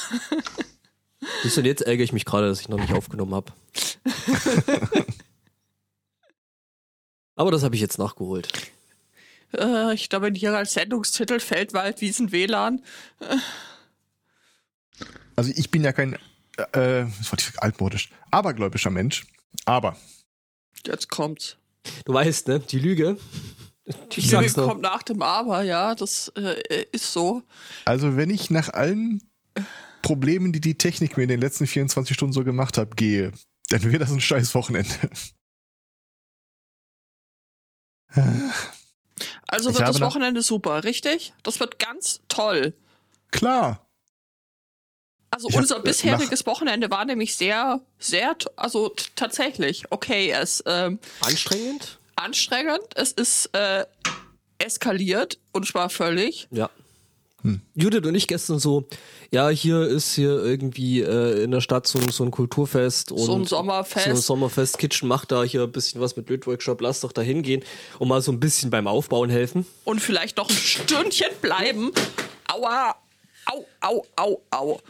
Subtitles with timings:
[1.42, 3.52] Siehst du, und jetzt ärgere ich mich gerade, dass ich noch nicht aufgenommen habe.
[7.36, 8.48] Aber das habe ich jetzt nachgeholt.
[9.52, 12.82] Äh, ich glaube, hier als Sendungstitel Feldwald, Wiesen, WLAN.
[15.34, 16.14] Also ich bin ja kein,
[16.72, 19.26] äh, was wollte ich, altmodisch, abergläubischer Mensch.
[19.64, 19.96] Aber
[20.86, 21.56] Jetzt kommt's.
[22.04, 22.60] Du weißt, ne?
[22.60, 23.16] Die Lüge.
[24.12, 27.42] Die Ich Lüge kommt nach dem Aber, ja, das äh, ist so.
[27.84, 29.22] Also wenn ich nach allen
[30.06, 33.32] Problemen, die die Technik mir in den letzten 24 Stunden so gemacht hat, gehe,
[33.70, 34.90] dann wäre das ein scheiß Wochenende.
[39.48, 41.32] Also wird das Wochenende super, richtig?
[41.44, 42.74] Das wird ganz toll.
[43.30, 43.86] Klar.
[45.30, 50.62] Also Ich hab, unser äh, bisheriges Wochenende war nämlich sehr, sehr, also tatsächlich, okay, es
[50.66, 52.00] ähm, Anstrengend?
[52.16, 53.86] anstrengend, es ist äh,
[54.58, 56.48] eskaliert und zwar völlig.
[56.50, 56.70] Ja.
[57.46, 57.60] Hm.
[57.74, 58.86] Judith und ich gestern so,
[59.30, 63.18] ja, hier ist hier irgendwie äh, in der Stadt so, ein- so ein Kulturfest und
[63.18, 64.04] So ein Sommerfest.
[64.04, 67.22] So ein Sommerfest, Kitchen macht da hier ein bisschen was mit Lötworkshop, lass doch da
[67.22, 67.62] hingehen
[67.98, 69.66] und mal so ein bisschen beim Aufbauen helfen.
[69.84, 71.90] und vielleicht noch ein Stündchen bleiben.
[72.48, 72.94] Aua,
[73.46, 74.80] au, au, au, au.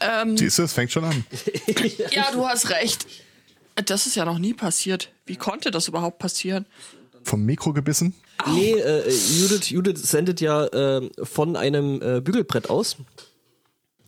[0.00, 1.24] Ähm, Siehst du, es fängt schon an.
[2.12, 3.06] ja, du hast recht.
[3.86, 5.10] Das ist ja noch nie passiert.
[5.26, 6.66] Wie konnte das überhaupt passieren?
[7.22, 8.14] Vom Mikro gebissen.
[8.46, 12.96] Nee, äh, Judith, Judith sendet ja äh, von einem äh, Bügelbrett aus.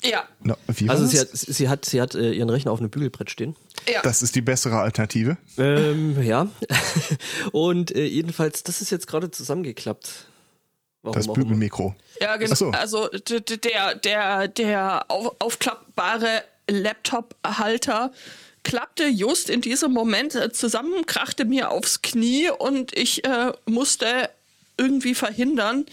[0.03, 0.57] Ja, Na,
[0.89, 3.55] Also sie hat, sie hat, sie hat äh, ihren Rechner auf einem Bügelbrett stehen.
[3.87, 4.01] ja.
[4.03, 5.37] das ist die bessere Alternative.
[5.59, 6.49] Ähm, ja.
[7.53, 10.27] Und äh, jedenfalls, das ist jetzt gerade zusammengeklappt.
[11.03, 11.33] Warum Das.
[11.33, 11.95] Bügelmikro.
[12.21, 12.55] Ja, genau.
[12.55, 12.71] So.
[12.71, 18.13] Also der, der, der auf, aufklappbare Laptop-Halter
[18.63, 24.31] klappte just in diesem Moment äh, zusammen, krachte mir aufs Knie und ich äh, musste
[24.77, 25.87] irgendwie verhindern,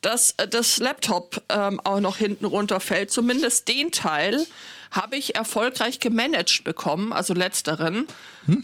[0.00, 3.10] dass äh, das Laptop ähm, auch noch hinten runterfällt.
[3.10, 4.46] Zumindest den Teil
[4.90, 8.06] habe ich erfolgreich gemanagt bekommen, also letzteren.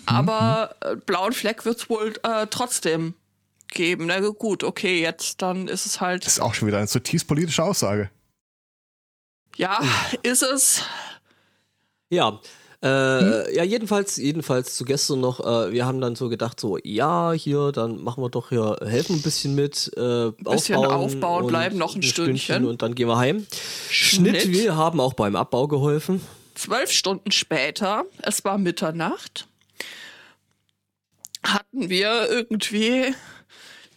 [0.06, 3.14] Aber äh, blauen Fleck wird es wohl äh, trotzdem
[3.68, 4.06] geben.
[4.06, 6.24] Na gut, okay, jetzt dann ist es halt.
[6.24, 8.10] Das ist auch schon wieder eine zutiefst politische Aussage.
[9.56, 9.80] Ja,
[10.22, 10.82] ist es.
[12.08, 12.40] Ja.
[12.82, 17.32] Äh, Ja, jedenfalls, jedenfalls zu gestern noch, äh, wir haben dann so gedacht, so, ja,
[17.32, 21.48] hier, dann machen wir doch hier, helfen ein bisschen mit, äh, bisschen aufbauen, aufbauen, und
[21.48, 22.64] bleiben noch ein Stündchen.
[22.66, 23.46] und dann gehen wir heim.
[23.88, 24.52] Schnitt, Schnitt.
[24.52, 26.20] wir haben auch beim Abbau geholfen.
[26.54, 29.46] Zwölf Stunden später, es war Mitternacht,
[31.44, 33.14] hatten wir irgendwie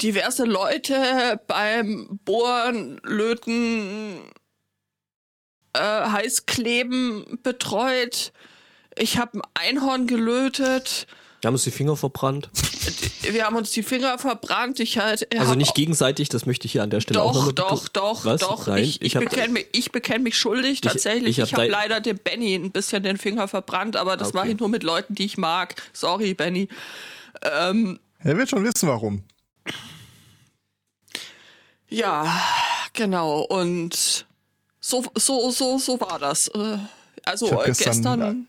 [0.02, 4.20] diverse Leute beim Bohren, Löten,
[5.74, 8.32] äh, Heißkleben betreut.
[8.98, 11.08] Ich habe ein Einhorn gelötet.
[11.42, 12.50] Wir haben uns die Finger verbrannt.
[13.30, 14.80] Wir haben uns die Finger verbrannt.
[14.80, 17.40] Ich halt, Also hab nicht gegenseitig, das möchte ich hier an der Stelle auch Doch,
[17.48, 18.42] nochmal doch, doch, Was?
[18.42, 18.68] doch.
[18.68, 21.38] Nein, ich ich, ich hab- bekenne mich, ich bekenn mich schuldig, tatsächlich.
[21.38, 24.30] ich Ich, hab habe dein- leider dem Benny ein bisschen den Finger verbrannt, aber das
[24.30, 24.38] Okay.
[24.38, 25.76] mache ich nur mit Leuten, die ich mag.
[25.94, 26.68] Sorry, Benny.
[27.44, 29.24] Ähm, Er wird schon wissen, warum.
[31.90, 32.42] ja,
[32.94, 33.42] genau.
[33.42, 34.26] Und
[34.80, 36.48] so, so, so, so war das.
[36.50, 36.78] Äh,
[37.24, 38.48] Also hab gestern- gestern,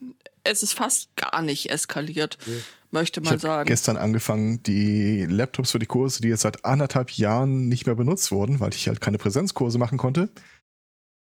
[0.50, 2.38] es ist fast gar nicht eskaliert,
[2.90, 3.66] möchte Ich man habe sagen.
[3.68, 8.30] gestern angefangen, die Laptops für die Kurse, die jetzt seit anderthalb Jahren nicht mehr benutzt
[8.32, 10.28] wurden, weil ich halt keine Präsenzkurse machen konnte,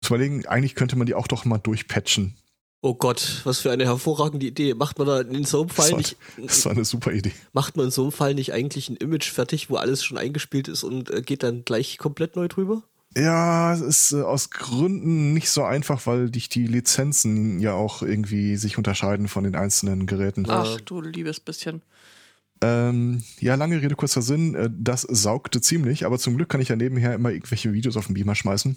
[0.01, 2.35] zu überlegen, eigentlich könnte man die auch doch mal durchpatchen.
[2.81, 4.73] Oh Gott, was für eine hervorragende Idee.
[4.73, 7.33] Macht man da in so einem Das Fall war, nicht, das war eine super Idee.
[7.51, 10.69] macht man in so einem Fall nicht eigentlich ein Image fertig, wo alles schon eingespielt
[10.69, 12.83] ist und äh, geht dann gleich komplett neu drüber?
[13.17, 18.03] Ja, es ist äh, aus Gründen nicht so einfach, weil dich die Lizenzen ja auch
[18.03, 20.45] irgendwie sich unterscheiden von den einzelnen Geräten.
[20.47, 21.81] Ach, du liebes bisschen.
[22.61, 24.53] Ähm, ja, lange Rede, kurzer Sinn.
[24.53, 28.07] Äh, das saugte ziemlich, aber zum Glück kann ich ja nebenher immer irgendwelche Videos auf
[28.07, 28.75] den Beamer schmeißen.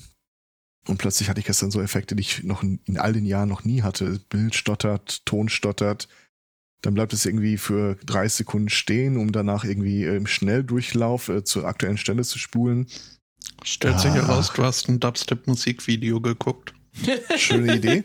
[0.88, 3.48] Und plötzlich hatte ich gestern so Effekte, die ich noch in, in all den Jahren
[3.48, 4.20] noch nie hatte.
[4.28, 6.08] Bild stottert, Ton stottert.
[6.82, 11.44] Dann bleibt es irgendwie für 30 Sekunden stehen, um danach irgendwie äh, im Schnelldurchlauf äh,
[11.44, 12.86] zur aktuellen Stelle zu spulen.
[13.64, 14.14] Stellt sich Ah.
[14.14, 16.74] heraus, du hast ein Dubstep-Musikvideo geguckt.
[17.36, 18.04] Schöne Idee.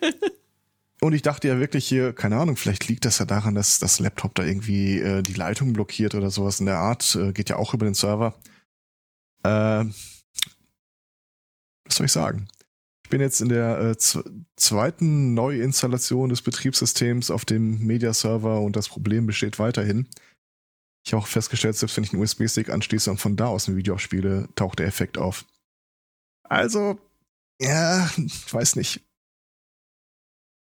[1.02, 4.00] Und ich dachte ja wirklich hier, keine Ahnung, vielleicht liegt das ja daran, dass das
[4.00, 7.16] Laptop da irgendwie äh, die Leitung blockiert oder sowas in der Art.
[7.16, 8.34] Äh, geht ja auch über den Server.
[9.44, 9.86] Äh,
[11.86, 12.48] was soll ich sagen?
[13.04, 13.96] Ich bin jetzt in der äh,
[14.58, 20.08] zweiten Neuinstallation des Betriebssystems auf dem Media-Server und das Problem besteht weiterhin.
[21.08, 23.78] Ich habe auch festgestellt, selbst wenn ich einen USB-Stick anschließe und von da aus ein
[23.78, 25.46] Video abspiele, taucht der Effekt auf.
[26.44, 27.00] Also,
[27.62, 29.08] ja, ich weiß nicht.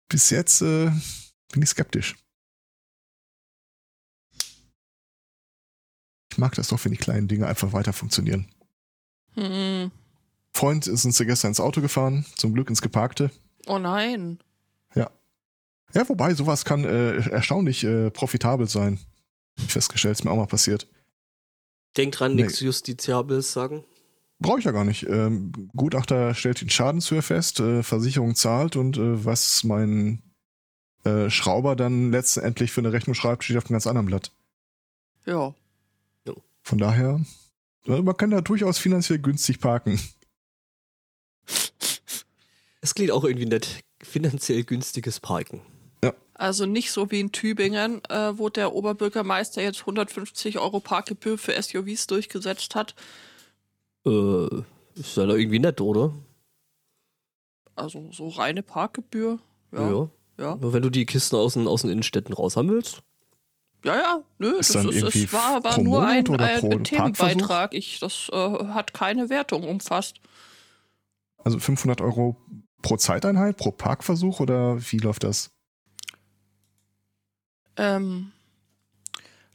[0.07, 0.91] Bis jetzt äh,
[1.51, 2.15] bin ich skeptisch.
[6.31, 8.47] Ich mag das doch, wenn die kleinen Dinge einfach weiter funktionieren.
[9.33, 9.89] Hm.
[10.53, 13.31] Freund ist uns ja gestern ins Auto gefahren, zum Glück ins Geparkte.
[13.65, 14.37] Oh nein.
[15.95, 18.99] Ja, wobei, sowas kann äh, erstaunlich äh, profitabel sein.
[19.57, 20.87] Festgestellt, ist mir auch mal passiert.
[21.97, 22.43] Denk dran, Nee.
[22.43, 23.83] nichts Justiziables sagen.
[24.39, 25.03] Brauche ich ja gar nicht.
[25.07, 30.21] Ähm, Gutachter stellt den Schadenshöhe fest, äh, Versicherung zahlt und äh, was mein
[31.05, 34.31] äh, Schrauber dann letztendlich für eine Rechnung schreibt, steht auf einem ganz anderen Blatt.
[35.25, 35.53] Ja.
[36.63, 37.23] Von daher,
[37.85, 39.99] äh, man kann da durchaus finanziell günstig parken.
[42.81, 43.81] Es klingt auch irgendwie nett.
[44.01, 45.61] Finanziell günstiges Parken.
[46.35, 51.59] Also nicht so wie in Tübingen, äh, wo der Oberbürgermeister jetzt 150 Euro Parkgebühr für
[51.61, 52.93] SUVs durchgesetzt hat.
[54.05, 54.47] Äh,
[54.95, 56.13] ist ja da irgendwie nett, oder?
[57.75, 59.39] Also so reine Parkgebühr.
[59.71, 59.89] Ja.
[59.89, 60.09] ja.
[60.37, 63.01] Ja, Nur wenn du die Kisten aus den, aus den Innenstädten raus haben willst.
[63.85, 64.21] ja, ja.
[64.37, 66.83] Nö, Ist das dann ist, irgendwie es war aber nur ein, ein, ein?
[66.83, 67.73] Themenbeitrag.
[67.73, 70.17] Ich, das äh, hat keine Wertung umfasst.
[71.37, 72.35] Also 500 Euro
[72.81, 75.51] pro Zeiteinheit, pro Parkversuch oder wie läuft das?
[77.77, 78.31] Ähm,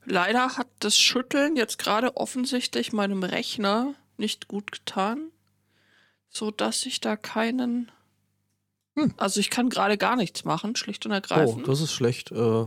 [0.04, 5.30] leider hat das Schütteln jetzt gerade offensichtlich meinem Rechner nicht gut getan,
[6.28, 7.90] so dass ich da keinen.
[8.96, 9.14] Hm.
[9.16, 11.68] Also ich kann gerade gar nichts machen, schlicht und Oh, ergreifend.
[11.68, 12.30] das ist schlecht.
[12.32, 12.66] Äh,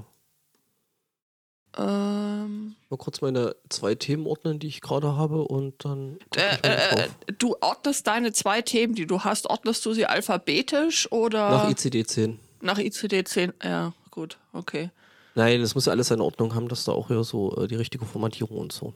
[1.75, 6.19] ähm, mal kurz meine zwei Themen ordnen, die ich gerade habe und dann.
[6.35, 7.09] äh, äh, drauf.
[7.39, 12.37] du ordnest deine zwei Themen, die du hast, ordnest du sie alphabetisch oder Nach ICD-10.
[12.61, 13.53] nach ICD-10?
[13.63, 14.91] Ja, gut, okay.
[15.35, 17.75] Nein, das muss ja alles seine Ordnung haben, dass da auch hier so äh, die
[17.75, 18.93] richtige Formatierung und so.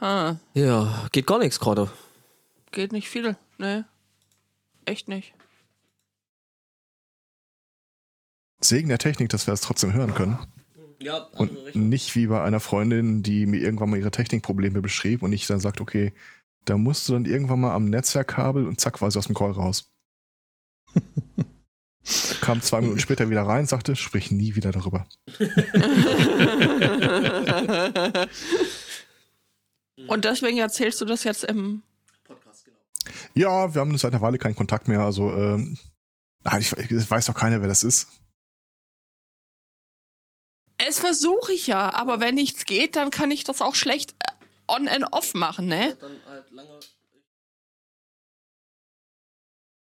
[0.00, 1.90] Ha, Ja, geht gar nichts gerade.
[2.72, 3.86] geht nicht viel, ne?
[4.84, 5.32] Echt nicht.
[8.60, 10.38] Segen der Technik, dass wir das trotzdem hören können.
[11.00, 15.32] Ja, Und nicht wie bei einer Freundin, die mir irgendwann mal ihre Technikprobleme beschrieb und
[15.32, 16.12] ich dann sagte, okay,
[16.64, 19.50] da musst du dann irgendwann mal am Netzwerkkabel und zack, war sie aus dem Call
[19.52, 19.92] raus.
[22.40, 25.06] Kam zwei Minuten später wieder rein, sagte, sprich nie wieder darüber.
[30.06, 31.82] Und deswegen erzählst du das jetzt im.
[32.24, 32.76] Podcast, genau.
[33.34, 35.78] Ja, wir haben seit einer Weile keinen Kontakt mehr, also ähm,
[36.44, 38.08] ah, ich, ich weiß doch keiner, wer das ist.
[40.76, 44.32] Es versuche ich ja, aber wenn nichts geht, dann kann ich das auch schlecht äh,
[44.68, 45.96] on and off machen, ne?
[46.00, 46.80] Dann halt lange.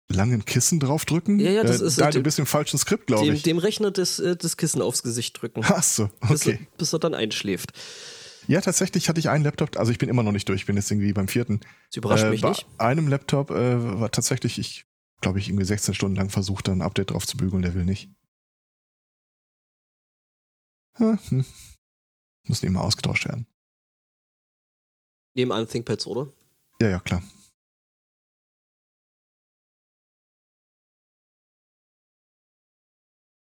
[0.10, 1.40] Langen Kissen draufdrücken?
[1.40, 3.44] Ja, ja, das äh, ist- du bist im falschen Skript, glaube ich.
[3.44, 5.62] dem Rechner das, äh, das Kissen aufs Gesicht drücken.
[5.66, 6.60] Ach so, Bis, okay.
[6.62, 7.74] er, bis er dann einschläft.
[8.48, 10.78] Ja, tatsächlich hatte ich einen Laptop, also ich bin immer noch nicht durch, ich bin
[10.78, 11.60] jetzt irgendwie beim vierten.
[11.90, 12.66] Das überrascht äh, mich bei nicht.
[12.78, 14.86] einem Laptop äh, war tatsächlich, ich
[15.20, 17.84] glaube ich, irgendwie 16 Stunden lang versucht, da ein Update drauf zu bügeln, der will
[17.84, 18.10] nicht.
[20.96, 21.46] Hm, hm.
[22.48, 23.46] Müssen immer ausgetauscht werden.
[25.36, 26.32] Nebenan ThinkPads, oder?
[26.82, 27.22] Ja, ja, klar.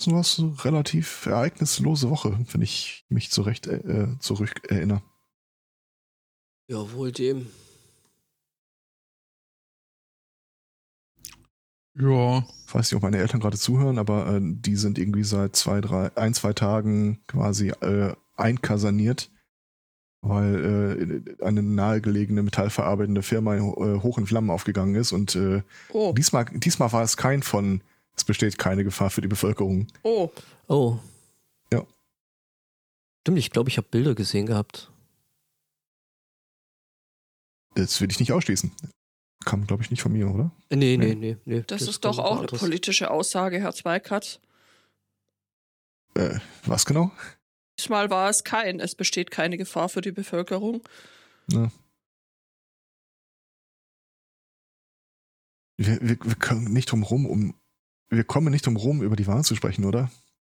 [0.00, 5.02] So was so relativ ereignislose Woche, wenn ich mich zurecht äh, äh, zurück erinnere.
[6.70, 7.46] Ja, wohl dem.
[11.96, 15.56] Ja, Ich weiß nicht, ob meine Eltern gerade zuhören, aber äh, die sind irgendwie seit
[15.56, 19.32] zwei, drei, ein, zwei Tagen quasi äh, einkasaniert,
[20.20, 23.60] weil äh, eine nahegelegene metallverarbeitende Firma äh,
[24.00, 25.62] hoch in Flammen aufgegangen ist und äh,
[25.92, 27.80] Oh, diesmal, diesmal war es kein von,
[28.18, 29.86] es besteht keine Gefahr für die Bevölkerung.
[30.02, 30.30] oh.
[30.66, 30.98] Oh.
[31.72, 31.86] Ja.
[33.22, 34.90] Stimmt, ich glaube, ich habe Bilder gesehen gehabt.
[37.74, 38.72] Das will ich nicht ausschließen.
[39.44, 40.50] Kam, glaube ich, nicht von mir, oder?
[40.68, 41.14] Äh, Nee, nee, Nee.
[41.14, 41.36] nee.
[41.44, 44.40] nee Das, ist kam doch auch eine politische Aussage, Herr Zweikatz.
[46.14, 47.10] Äh, was genau?
[47.78, 50.82] Diesmal war es kein, es besteht keine Gefahr für die Bevölkerung.
[51.46, 51.70] Wir,
[55.76, 57.54] wir, wir können nicht drum rum, um
[58.10, 60.10] wir kommen nicht drum rum, über die Wahl zu sprechen, oder?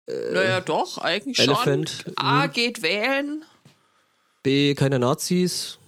[0.08, 1.50] Äh, Naja, doch, eigentlich schon.
[1.50, 2.12] Elephant.
[2.15, 2.51] A mhm.
[2.51, 3.44] geht wählen.
[4.44, 5.79] B, keine Nazis.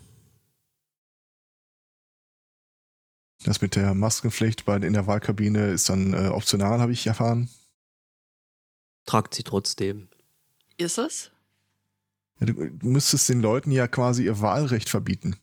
[3.44, 7.50] Das mit der Maskenpflicht bei, in der Wahlkabine ist dann äh, optional, habe ich erfahren.
[9.06, 10.10] Tragt sie trotzdem.
[10.78, 11.32] Ist es?
[12.40, 15.38] Ja, du, du müsstest den Leuten ja quasi ihr Wahlrecht verbieten.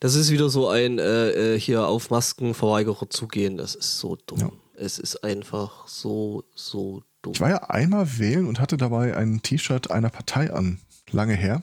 [0.00, 3.56] Das ist wieder so ein äh, äh, hier auf Maskenverweigerer zugehen.
[3.56, 4.38] Das ist so dumm.
[4.38, 4.50] Ja.
[4.74, 7.32] Es ist einfach so, so dumm.
[7.34, 10.80] Ich war ja einmal wählen und hatte dabei ein T-Shirt einer Partei an,
[11.10, 11.62] lange her.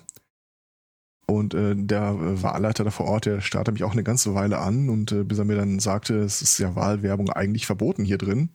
[1.26, 4.60] Und äh, der äh, Wahlleiter da vor Ort, der starrte mich auch eine ganze Weile
[4.60, 8.18] an und äh, bis er mir dann sagte, es ist ja Wahlwerbung eigentlich verboten hier
[8.18, 8.50] drin,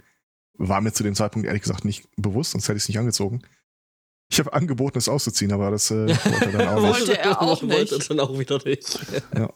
[0.55, 3.43] war mir zu dem Zeitpunkt ehrlich gesagt nicht bewusst, sonst hätte ich es nicht angezogen.
[4.31, 7.09] Ich habe angeboten, es auszuziehen, aber das äh, wollte er dann auch nicht.
[7.09, 8.11] Wollte er auch Wollte nicht.
[8.11, 8.99] dann auch wieder nicht.
[9.35, 9.53] Ja.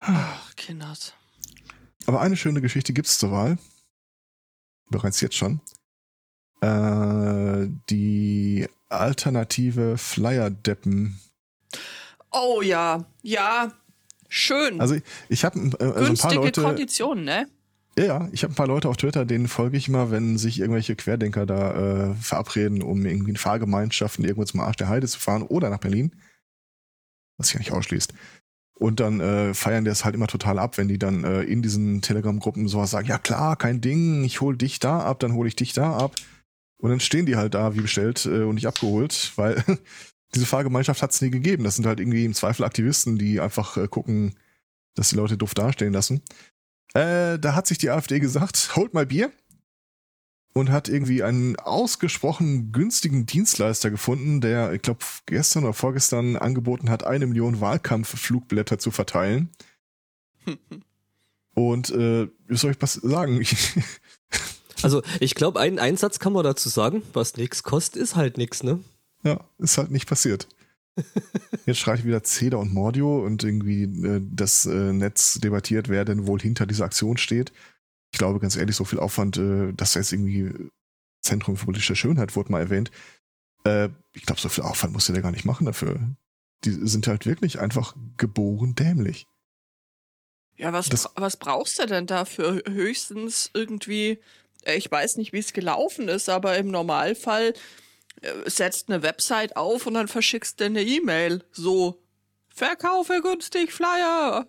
[0.00, 1.14] Ach, Kinders.
[2.06, 3.58] Aber eine schöne Geschichte gibt es zur Wahl.
[4.88, 5.60] Bereits jetzt schon.
[6.60, 11.20] Äh, die alternative Flyer-Deppen.
[12.30, 13.72] Oh ja, ja,
[14.28, 14.80] schön.
[14.80, 16.62] Also ich, ich habe äh, also ein paar Günstige Leute.
[16.62, 17.48] Konditionen, ne?
[17.98, 20.60] Ja, ja, ich habe ein paar Leute auf Twitter, denen folge ich immer, wenn sich
[20.60, 25.18] irgendwelche Querdenker da äh, verabreden, um irgendwie in Fahrgemeinschaften irgendwo zum Arsch der Heide zu
[25.18, 26.14] fahren oder nach Berlin.
[27.38, 28.12] Was sich ja nicht ausschließt.
[28.78, 31.62] Und dann äh, feiern die es halt immer total ab, wenn die dann äh, in
[31.62, 35.48] diesen Telegram-Gruppen sowas sagen, ja klar, kein Ding, ich hol dich da ab, dann hole
[35.48, 36.14] ich dich da ab.
[36.78, 39.64] Und dann stehen die halt da wie bestellt äh, und nicht abgeholt, weil
[40.34, 41.64] diese Fahrgemeinschaft hat es nie gegeben.
[41.64, 44.34] Das sind halt irgendwie im Zweifel Aktivisten, die einfach äh, gucken,
[44.94, 46.20] dass die Leute doof dastehen lassen.
[46.96, 49.30] Äh, da hat sich die AfD gesagt, holt mal Bier
[50.54, 56.88] und hat irgendwie einen ausgesprochen günstigen Dienstleister gefunden, der, ich glaube, gestern oder vorgestern angeboten
[56.88, 59.50] hat, eine Million Wahlkampfflugblätter zu verteilen.
[61.54, 63.44] Und äh, wie soll ich was sagen?
[64.82, 68.62] Also ich glaube, einen Einsatz kann man dazu sagen, was nichts kostet, ist halt nichts,
[68.62, 68.80] ne?
[69.22, 70.48] ja, ist halt nicht passiert.
[71.66, 76.26] Jetzt schreit wieder Ceda und Mordio und irgendwie äh, das äh, Netz debattiert, wer denn
[76.26, 77.52] wohl hinter dieser Aktion steht.
[78.12, 80.52] Ich glaube, ganz ehrlich, so viel Aufwand, äh, dass da jetzt irgendwie
[81.22, 82.90] Zentrum für politische Schönheit wurde mal erwähnt.
[83.64, 85.98] Äh, ich glaube, so viel Aufwand musste der gar nicht machen dafür.
[86.64, 89.26] Die sind halt wirklich einfach geboren dämlich.
[90.56, 92.62] Ja, was, Das- was brauchst du denn dafür?
[92.66, 94.20] Höchstens irgendwie,
[94.64, 97.52] äh, ich weiß nicht, wie es gelaufen ist, aber im Normalfall
[98.46, 101.44] setzt eine Website auf und dann verschickst du eine E-Mail.
[101.52, 102.02] So,
[102.48, 104.46] verkaufe günstig Flyer.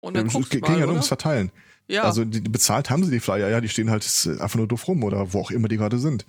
[0.00, 1.50] Und dann guckst ging mal, ja nur ums Verteilen.
[1.88, 4.66] Ja, Also die, bezahlt haben sie die Flyer, ja, die stehen halt äh, einfach nur
[4.68, 6.26] doof rum oder wo auch immer die gerade sind.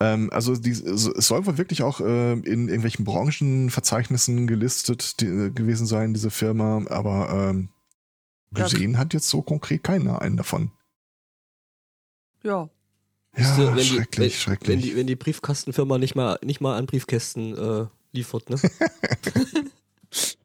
[0.00, 5.50] Ähm, also die, es soll wohl wirklich auch äh, in irgendwelchen Branchenverzeichnissen gelistet die, äh,
[5.50, 7.68] gewesen sein, diese Firma, aber ähm,
[8.54, 10.70] Ja, gesehen hat jetzt so konkret keiner einen davon.
[12.42, 12.68] ja.
[13.36, 14.68] Ja, wenn, schrecklich, die, wenn, schrecklich.
[14.68, 18.56] wenn, die, wenn die Briefkastenfirma nicht mal, nicht mal an Briefkästen äh, liefert, ne?
[20.10, 20.36] das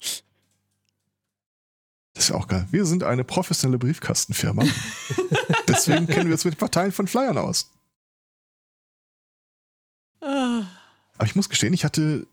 [2.15, 2.67] ist ja auch geil.
[2.71, 4.63] Wir sind eine professionelle Briefkastenfirma.
[5.67, 7.71] Deswegen kennen wir uns mit Parteien von Flyern aus.
[10.19, 10.63] Ah,
[11.17, 12.27] Aber ich muss gestehen, ich hatte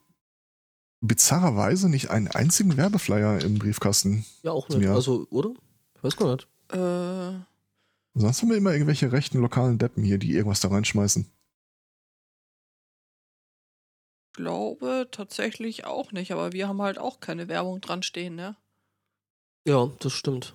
[1.00, 4.27] bizarrerweise nicht einen einzigen Werbeflyer im Briefkasten.
[4.43, 4.88] Ja, auch nicht.
[4.88, 5.50] Also, oder?
[5.97, 6.49] Ich weiß gar nicht.
[6.73, 7.38] äh,
[8.19, 11.27] Sonst haben wir immer irgendwelche rechten lokalen Deppen hier, die irgendwas da reinschmeißen.
[14.39, 18.57] glaube tatsächlich auch nicht, aber wir haben halt auch keine Werbung dran stehen, ne?
[19.67, 20.55] Ja, das stimmt.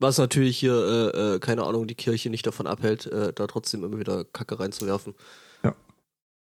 [0.00, 3.84] Was natürlich hier, äh, äh, keine Ahnung, die Kirche nicht davon abhält, äh, da trotzdem
[3.84, 5.14] immer wieder Kacke reinzuwerfen.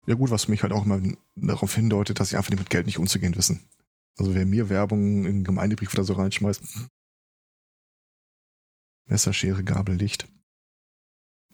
[0.06, 1.00] Ja gut, was mich halt auch immer
[1.34, 3.66] darauf hindeutet, dass sie einfach mit Geld nicht umzugehen wissen.
[4.18, 6.62] Also wer mir Werbung in den Gemeindebrief oder so reinschmeißt,
[9.06, 10.26] Messer, Schere, Gabel, Licht.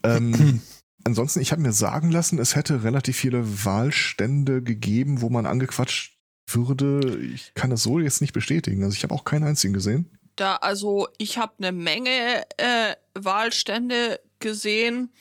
[0.03, 0.63] Ähm,
[1.03, 6.17] ansonsten, ich habe mir sagen lassen, es hätte relativ viele Wahlstände gegeben, wo man angequatscht
[6.47, 7.19] würde.
[7.19, 8.83] Ich kann das so jetzt nicht bestätigen.
[8.83, 10.17] Also ich habe auch keinen einzigen gesehen.
[10.35, 15.13] Da, also ich habe eine Menge äh, Wahlstände gesehen,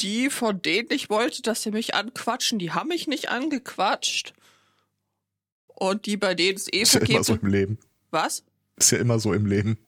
[0.00, 4.32] die, von denen ich wollte, dass sie mich anquatschen, die haben mich nicht angequatscht.
[5.66, 7.78] Und die, bei denen es eh Ist ja immer so im Leben.
[8.10, 8.44] Was?
[8.76, 9.78] Ist ja immer so im Leben.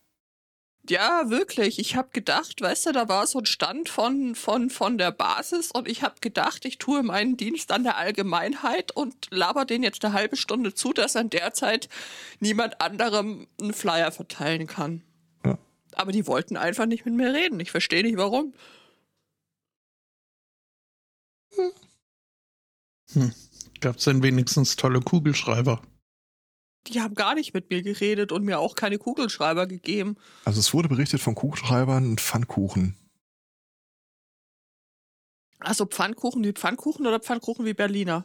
[0.88, 1.78] Ja, wirklich.
[1.78, 5.70] Ich habe gedacht, weißt du, da war so ein Stand von, von, von der Basis
[5.70, 10.04] und ich habe gedacht, ich tue meinen Dienst an der Allgemeinheit und laber den jetzt
[10.04, 11.88] eine halbe Stunde zu, dass an der Zeit
[12.40, 15.02] niemand anderem einen Flyer verteilen kann.
[15.44, 15.58] Ja.
[15.92, 17.60] Aber die wollten einfach nicht mit mir reden.
[17.60, 18.54] Ich verstehe nicht warum.
[23.80, 25.82] Gab es denn wenigstens tolle Kugelschreiber?
[26.86, 30.16] Die haben gar nicht mit mir geredet und mir auch keine Kugelschreiber gegeben.
[30.44, 32.96] Also es wurde berichtet von Kugelschreibern und Pfannkuchen.
[35.58, 38.24] Also Pfannkuchen wie Pfannkuchen oder Pfannkuchen wie Berliner?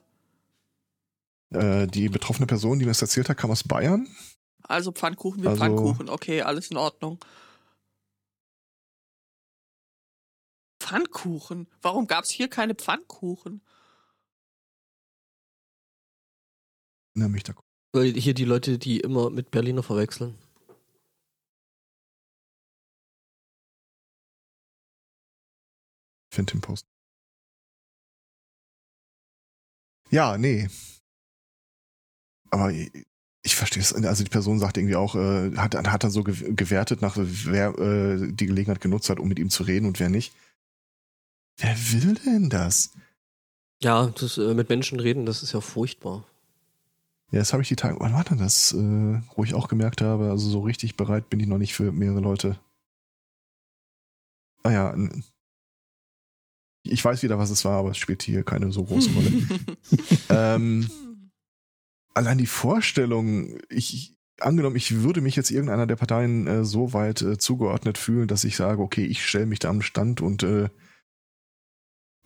[1.50, 4.08] Äh, die betroffene Person, die mir das erzählt hat, kam aus Bayern.
[4.64, 6.10] Also Pfannkuchen wie Also- Pfannkuchen.
[6.10, 7.20] Okay, alles in Ordnung.
[10.82, 11.68] Pfannkuchen?
[11.82, 13.62] Warum gab es hier keine Pfannkuchen?
[17.16, 17.54] Erinnere mich da.
[17.96, 20.36] Weil hier die Leute, die immer mit Berliner verwechseln.
[26.30, 26.86] Find den Post.
[30.12, 30.68] Ja, nee.
[32.52, 33.94] Aber ich, verstehe es.
[33.94, 37.80] Also die Person sagt irgendwie auch, äh, hat, hat dann so ge- gewertet, nach wer
[37.80, 40.34] äh, die Gelegenheit genutzt hat, um mit ihm zu reden und wer nicht.
[41.58, 42.92] Wer will denn das?
[43.82, 46.26] Ja, das äh, mit Menschen reden, das ist ja furchtbar.
[47.32, 50.02] Ja, das habe ich die Tage, wann war denn das, äh, wo ich auch gemerkt
[50.02, 52.60] habe, also so richtig bereit bin ich noch nicht für mehrere Leute.
[54.64, 54.96] Ah ja,
[56.84, 59.32] ich weiß wieder, was es war, aber es spielt hier keine so große Rolle.
[60.30, 60.90] ähm,
[62.14, 67.22] allein die Vorstellung, ich, angenommen, ich würde mich jetzt irgendeiner der Parteien äh, so weit
[67.22, 70.70] äh, zugeordnet fühlen, dass ich sage, okay, ich stelle mich da am Stand und äh,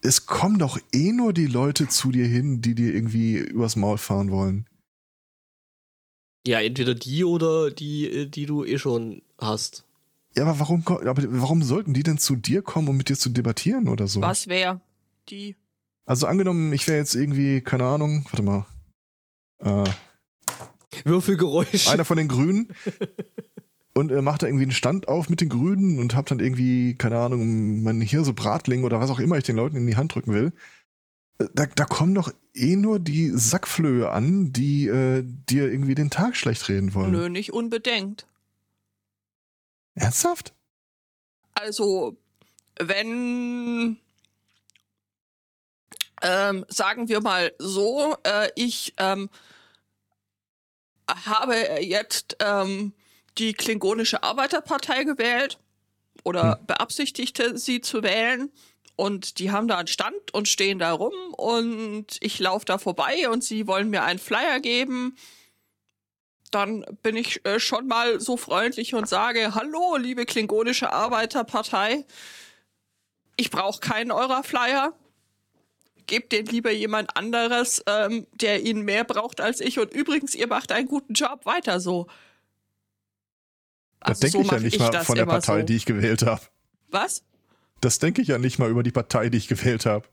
[0.01, 3.97] es kommen doch eh nur die Leute zu dir hin, die dir irgendwie übers Maul
[3.97, 4.68] fahren wollen.
[6.45, 9.85] Ja, entweder die oder die, äh, die du eh schon hast.
[10.35, 13.29] Ja, aber warum, aber warum sollten die denn zu dir kommen, um mit dir zu
[13.29, 14.21] debattieren oder so?
[14.21, 14.79] Was wäre
[15.29, 15.55] die?
[16.05, 18.65] Also angenommen, ich wäre jetzt irgendwie, keine Ahnung, warte mal,
[19.59, 19.89] äh,
[21.03, 21.87] Würfelgeräusch.
[21.87, 22.69] einer von den Grünen
[23.93, 26.95] und äh, macht da irgendwie einen Stand auf mit den Grünen und hab dann irgendwie,
[26.95, 30.15] keine Ahnung, mein Hirse Bratling oder was auch immer ich den Leuten in die Hand
[30.15, 30.53] drücken will.
[31.39, 36.35] Da, da kommen doch eh nur die Sackflöhe an, die äh, dir irgendwie den Tag
[36.35, 37.11] schlecht reden wollen.
[37.11, 38.27] Nö, nicht unbedingt.
[39.95, 40.53] Ernsthaft?
[41.53, 42.17] Also,
[42.77, 43.97] wenn,
[46.21, 49.29] ähm, sagen wir mal so, äh, ich ähm,
[51.07, 52.93] habe jetzt ähm,
[53.37, 55.57] die Klingonische Arbeiterpartei gewählt
[56.23, 58.51] oder beabsichtigte sie zu wählen.
[58.99, 63.29] Und die haben da einen Stand und stehen da rum und ich laufe da vorbei
[63.29, 65.15] und sie wollen mir einen Flyer geben.
[66.51, 72.03] Dann bin ich äh, schon mal so freundlich und sage, hallo, liebe Klingonische Arbeiterpartei,
[73.37, 74.91] ich brauche keinen eurer Flyer.
[76.05, 79.79] Gebt den lieber jemand anderes, ähm, der ihn mehr braucht als ich.
[79.79, 82.07] Und übrigens, ihr macht einen guten Job, weiter so.
[84.01, 85.65] Das Also denke so ich ja nicht mal das von der Partei, so.
[85.67, 86.41] die ich gewählt habe.
[86.89, 87.23] Was?
[87.81, 90.07] Das denke ich ja nicht mal über die Partei, die ich gewählt habe.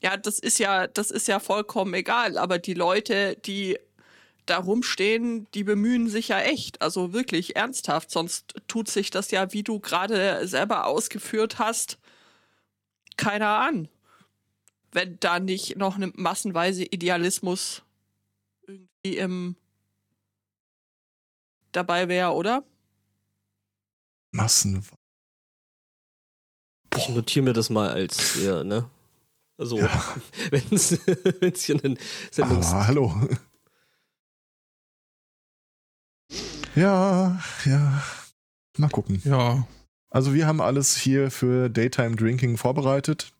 [0.00, 2.36] Ja, das ist ja, das ist ja vollkommen egal.
[2.36, 3.78] Aber die Leute, die
[4.46, 6.82] da rumstehen, die bemühen sich ja echt.
[6.82, 8.10] Also wirklich ernsthaft.
[8.10, 11.98] Sonst tut sich das ja, wie du gerade selber ausgeführt hast,
[13.16, 13.88] keiner an.
[14.92, 17.82] Wenn da nicht noch eine massenweise Idealismus
[18.66, 19.56] irgendwie im
[21.72, 22.64] dabei wäre, oder?
[24.30, 24.84] Massen.
[26.96, 28.88] Ich notiere mir das mal als, ja, ne?
[29.56, 30.16] Also, Ja.
[30.50, 30.88] wenn es
[31.66, 31.98] hier einen
[32.30, 32.66] Sendungs...
[32.68, 33.28] Aber hallo.
[36.74, 38.02] Ja, ja.
[38.78, 39.22] Mal gucken.
[39.24, 39.66] Ja.
[40.10, 43.32] Also wir haben alles hier für Daytime Drinking vorbereitet.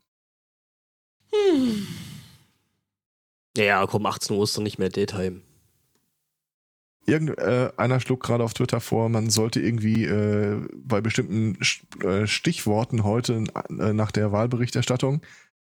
[1.33, 1.87] Hm.
[3.57, 5.40] Ja, ja, komm, 18 Uhr ist doch nicht mehr Daytime.
[7.07, 11.59] Irgend, äh, schlug gerade auf Twitter vor, man sollte irgendwie äh, bei bestimmten
[12.03, 15.21] äh, Stichworten heute äh, nach der Wahlberichterstattung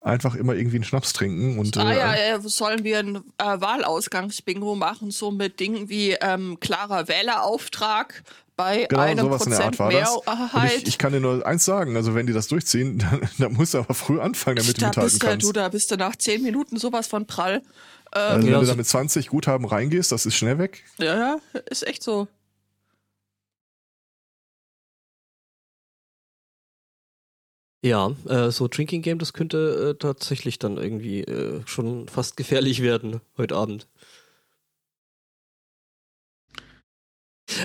[0.02, 3.60] einfach immer irgendwie einen Schnaps trinken und ah äh, ja, äh, sollen wir ein äh,
[3.60, 8.22] Wahlausgangsbingo machen, so mit Dingen wie ähm, klarer Wählerauftrag
[8.56, 10.52] bei Genau, einem sowas in der Art Prozent war das.
[10.52, 10.78] Mehrheit.
[10.82, 13.74] ich, ich kann dir nur eins sagen, also wenn die das durchziehen, dann, dann musst
[13.74, 15.46] du aber früh anfangen, damit du da mithalten bist du, kannst.
[15.46, 17.62] du, da bist du nach zehn Minuten sowas von prall.
[18.10, 20.82] Also Ähm, wenn Ja, du so- da mit 20 Guthaben reingehst, das ist schnell weg.
[20.98, 21.36] ja, ja,
[21.70, 22.28] ist echt so.
[27.84, 32.80] Ja, äh, so Drinking Game, das könnte äh, tatsächlich dann irgendwie äh, schon fast gefährlich
[32.80, 33.88] werden heute Abend.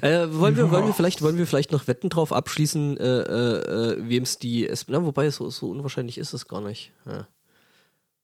[0.01, 0.71] Äh, wollen wir, Ja.
[0.71, 4.69] wollen wir vielleicht, wollen wir vielleicht noch Wetten drauf abschließen, äh, äh, wem es die,
[4.87, 6.91] na, wobei so, so unwahrscheinlich ist es gar nicht.
[7.05, 7.27] Ja.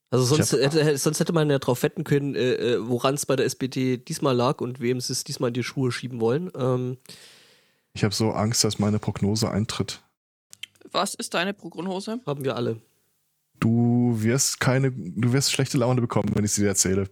[0.09, 3.97] Also sonst hätte, sonst hätte man ja drauf wetten können, woran es bei der SPD
[3.97, 6.51] diesmal lag und wem sie es diesmal in die Schuhe schieben wollen.
[6.55, 6.97] Ähm,
[7.93, 10.01] Ich habe so Angst, dass meine Prognose eintritt.
[10.93, 12.19] Was ist deine Prognose?
[12.25, 12.81] haben wir alle.
[13.59, 17.09] Du wirst keine, du wirst schlechte Laune bekommen, wenn ich sie dir erzähle.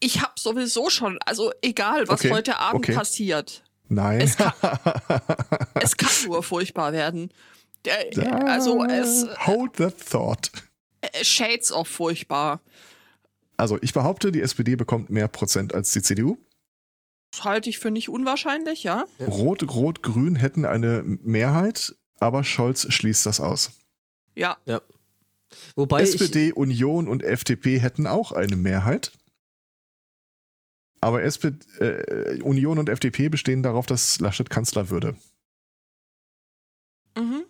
[0.00, 2.94] Ich habe sowieso schon, also egal, was Okay, heute Abend okay.
[2.94, 3.62] passiert.
[3.88, 4.20] Nein.
[4.20, 4.52] Es kann-
[5.74, 7.30] Es kann nur furchtbar werden.
[8.46, 10.50] Also es Hold that thought.
[11.00, 12.60] äh, Shades of furchtbar.
[13.56, 16.38] Also ich behaupte, die SPD bekommt mehr Prozent als die CDU.
[17.32, 19.04] Das halte ich für nicht unwahrscheinlich, ja.
[19.18, 19.26] Ja.
[19.26, 23.72] Rot, Rot, Grün hätten eine Mehrheit, aber Scholz schließt das aus.
[24.34, 24.56] Ja,
[25.74, 29.12] Wobei ich, SPD, Union und FDP hätten auch eine Mehrheit.
[31.00, 35.16] Aber SPD, äh, Union und FDP bestehen darauf, dass Laschet Kanzler würde.
[37.16, 37.44] mhm.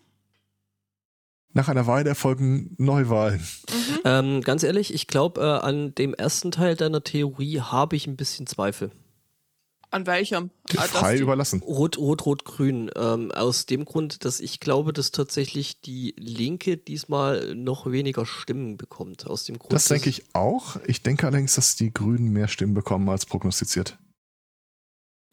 [1.54, 3.40] Nach einer Weile erfolgen Neuwahlen.
[3.40, 3.98] Mhm.
[4.04, 8.16] Ähm, ganz ehrlich, ich glaube, äh, an dem ersten Teil deiner Theorie habe ich ein
[8.16, 8.90] bisschen Zweifel.
[9.92, 10.50] An welchem?
[10.76, 11.60] Ah, Frei überlassen.
[11.62, 12.90] Rot, Rot, Rot, Grün.
[12.96, 18.78] Ähm, aus dem Grund, dass ich glaube, dass tatsächlich die Linke diesmal noch weniger Stimmen
[18.78, 19.26] bekommt.
[19.26, 19.72] Aus dem Grund.
[19.72, 20.76] Das denke dass- ich auch.
[20.86, 23.98] Ich denke allerdings, dass die Grünen mehr Stimmen bekommen als prognostiziert.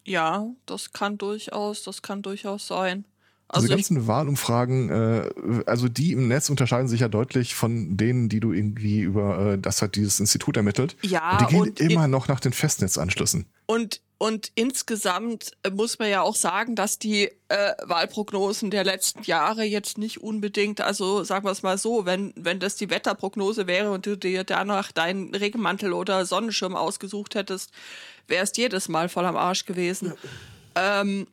[0.06, 3.04] Ja, das kann durchaus, das kann durchaus sein.
[3.48, 5.30] Also Also die ich, ganzen Wahlumfragen, äh,
[5.66, 9.58] also die im Netz unterscheiden sich ja deutlich von denen, die du irgendwie über, äh,
[9.58, 10.96] das hat dieses Institut ermittelt.
[11.02, 13.46] ja, und die gehen und, immer noch nach den Festnetzanschlüssen.
[13.66, 19.22] und, und insgesamt äh, muss man ja auch sagen, dass die äh, Wahlprognosen der letzten
[19.22, 23.66] Jahre jetzt nicht unbedingt, also sagen wir es mal so, wenn, wenn das die Wetterprognose
[23.66, 27.70] wäre und du dir danach deinen Regenmantel oder Sonnenschirm ausgesucht hättest,
[28.26, 30.12] wärst jedes Mal voll am Arsch gewesen.
[30.74, 31.26] Ähm,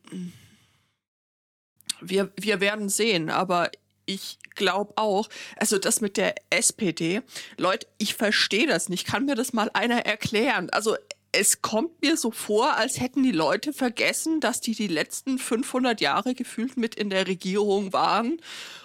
[2.00, 3.70] wir, wir werden sehen, aber
[4.06, 7.22] ich glaube auch, also das mit der SPD,
[7.58, 9.06] Leute, ich verstehe das nicht.
[9.06, 10.70] Kann mir das mal einer erklären?
[10.70, 10.96] Also
[11.32, 16.00] es kommt mir so vor, als hätten die Leute vergessen, dass die die letzten 500
[16.02, 18.40] Jahre gefühlt mit in der Regierung waren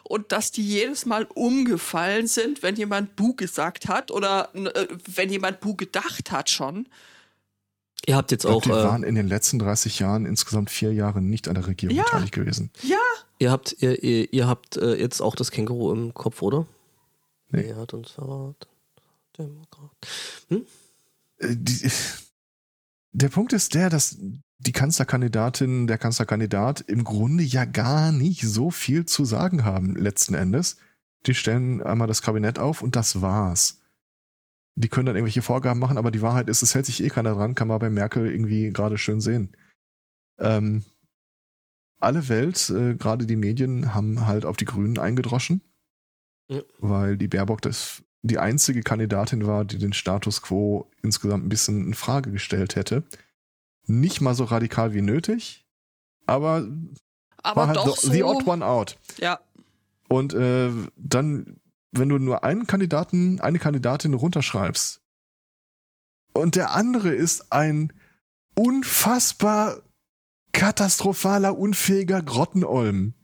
[0.05, 5.31] und dass die jedes Mal umgefallen sind, wenn jemand Bu gesagt hat oder äh, wenn
[5.31, 6.89] jemand Bu gedacht hat schon.
[8.07, 10.93] Ihr habt jetzt glaub, auch, die äh, waren in den letzten 30 Jahren insgesamt vier
[10.93, 12.03] Jahre nicht an der Regierung Ja.
[12.03, 12.71] beteiligt gewesen.
[12.83, 12.99] Ja,
[13.39, 16.67] ihr habt, ihr, ihr, ihr habt äh, jetzt auch das Känguru im Kopf, oder?
[17.51, 17.65] Nee.
[17.67, 18.57] Wer hat uns verraten?
[19.39, 19.91] Demokrat.
[20.51, 20.57] Äh,
[21.57, 21.91] die,
[23.13, 24.17] der Punkt ist der, dass
[24.59, 30.35] die Kanzlerkandidatin, der Kanzlerkandidat im Grunde ja gar nicht so viel zu sagen haben, letzten
[30.35, 30.77] Endes.
[31.27, 33.81] Die stellen einmal das Kabinett auf und das war's.
[34.75, 37.35] Die können dann irgendwelche Vorgaben machen, aber die Wahrheit ist, es hält sich eh keiner
[37.35, 39.55] dran, kann man bei Merkel irgendwie gerade schön sehen.
[40.39, 40.85] Ähm,
[42.01, 45.61] alle Welt, äh, gerade die Medien, haben halt auf die Grünen eingedroschen,
[46.49, 46.63] Ja.
[46.79, 51.87] weil die Baerbock das die einzige Kandidatin war, die den Status quo insgesamt ein bisschen
[51.89, 53.03] in Frage gestellt hätte.
[53.87, 55.67] Nicht mal so radikal wie nötig,
[56.27, 56.67] aber,
[57.43, 58.13] aber war halt doch the, so.
[58.13, 58.97] the odd one out.
[59.19, 59.41] Ja,
[60.09, 65.01] Und äh, dann, wenn du nur einen Kandidaten, eine Kandidatin runterschreibst
[66.33, 67.93] und der andere ist ein
[68.55, 69.83] unfassbar
[70.53, 73.15] katastrophaler, unfähiger Grottenolm.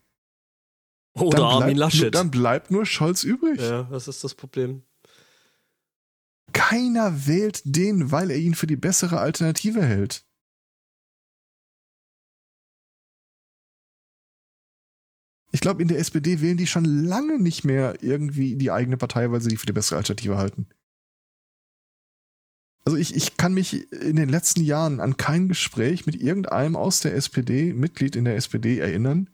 [1.13, 2.15] Oder dann Armin bleibt, nur- Laschet.
[2.15, 3.59] Dann bleibt nur Scholz übrig.
[3.61, 4.83] ja, das ist das Problem.
[6.53, 10.25] Keiner wählt den, weil er ihn für die bessere Alternative hält.
[15.51, 19.31] Ich glaube, in der SPD wählen die schon lange nicht mehr irgendwie die eigene Partei,
[19.31, 20.67] weil sie die für die bessere Alternative halten.
[22.85, 27.01] Also ich, ich kann mich in den letzten Jahren an kein Gespräch mit irgendeinem aus
[27.01, 29.29] der SPD, Mitglied in der SPD erinnern,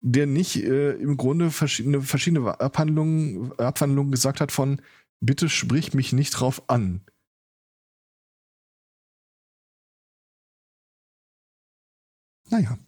[0.00, 4.80] der nicht äh, im Grunde verschiedene, verschiedene Abhandlungen, Abwandlungen gesagt hat von
[5.20, 7.04] bitte sprich mich nicht drauf an.
[12.50, 12.78] Naja.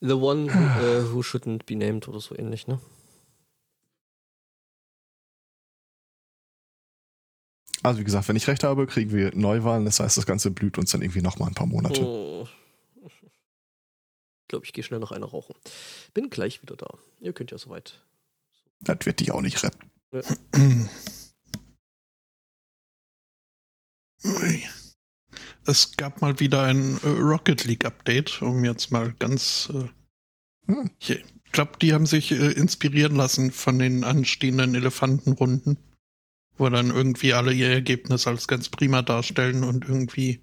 [0.00, 2.80] The one who, äh, who shouldn't be named oder so ähnlich, ne?
[7.84, 9.84] Also wie gesagt, wenn ich recht habe, kriegen wir Neuwahlen.
[9.84, 12.02] Das heißt, das Ganze blüht uns dann irgendwie noch mal ein paar Monate.
[12.02, 12.48] Oh.
[13.04, 15.54] Ich glaube, ich gehe schnell noch eine rauchen.
[16.14, 16.98] Bin gleich wieder da.
[17.20, 18.04] Ihr könnt ja soweit.
[18.84, 19.90] Das wird dich auch nicht retten.
[24.24, 24.62] Ui.
[25.64, 29.70] Es gab mal wieder ein äh, Rocket League Update, um jetzt mal ganz.
[29.72, 29.88] Äh,
[30.66, 30.90] Hm.
[31.00, 35.76] ich glaube, die haben sich äh, inspirieren lassen von den anstehenden Elefantenrunden,
[36.56, 40.40] wo dann irgendwie alle ihr Ergebnis als ganz prima darstellen und irgendwie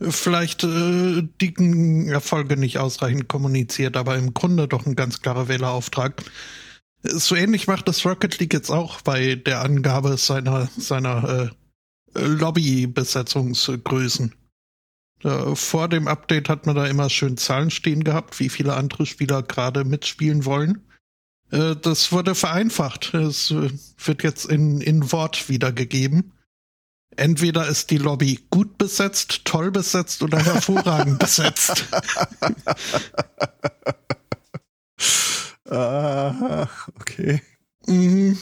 [0.00, 5.48] äh, vielleicht äh, die Erfolge nicht ausreichend kommuniziert, aber im Grunde doch ein ganz klarer
[5.48, 6.22] Wählerauftrag.
[7.06, 11.50] So ähnlich macht das Rocket League jetzt auch bei der Angabe seiner, seiner
[12.14, 14.34] äh, Lobby-Besetzungsgrößen.
[15.22, 19.04] Äh, vor dem Update hat man da immer schön Zahlen stehen gehabt, wie viele andere
[19.04, 20.88] Spieler gerade mitspielen wollen.
[21.50, 23.12] Äh, das wurde vereinfacht.
[23.12, 26.32] Es wird jetzt in, in Wort wiedergegeben.
[27.16, 31.84] Entweder ist die Lobby gut besetzt, toll besetzt oder hervorragend besetzt.
[35.70, 36.68] ah,
[37.00, 37.42] okay.
[37.86, 38.38] Mhm.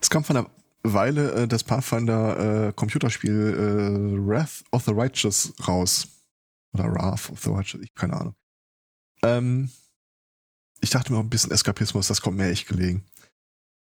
[0.00, 0.50] Es kam von einer
[0.82, 6.08] Weile äh, das Pathfinder äh, Computerspiel äh, Wrath of the Righteous raus.
[6.72, 8.34] Oder Wrath of the Righteous, ich keine Ahnung.
[9.22, 9.70] Ähm,
[10.80, 13.04] ich dachte mir auch ein bisschen Eskapismus, das kommt mir echt gelegen.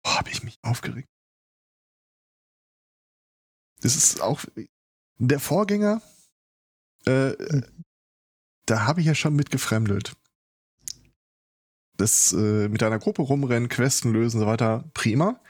[0.02, 1.08] Boah, hab ich mich aufgeregt.
[3.80, 4.44] Das ist auch
[5.18, 6.00] der Vorgänger,
[7.06, 7.62] äh,
[8.66, 10.14] da habe ich ja schon mit gefremdelt.
[11.96, 15.40] Das äh, mit einer Gruppe rumrennen, Questen lösen und so weiter, prima.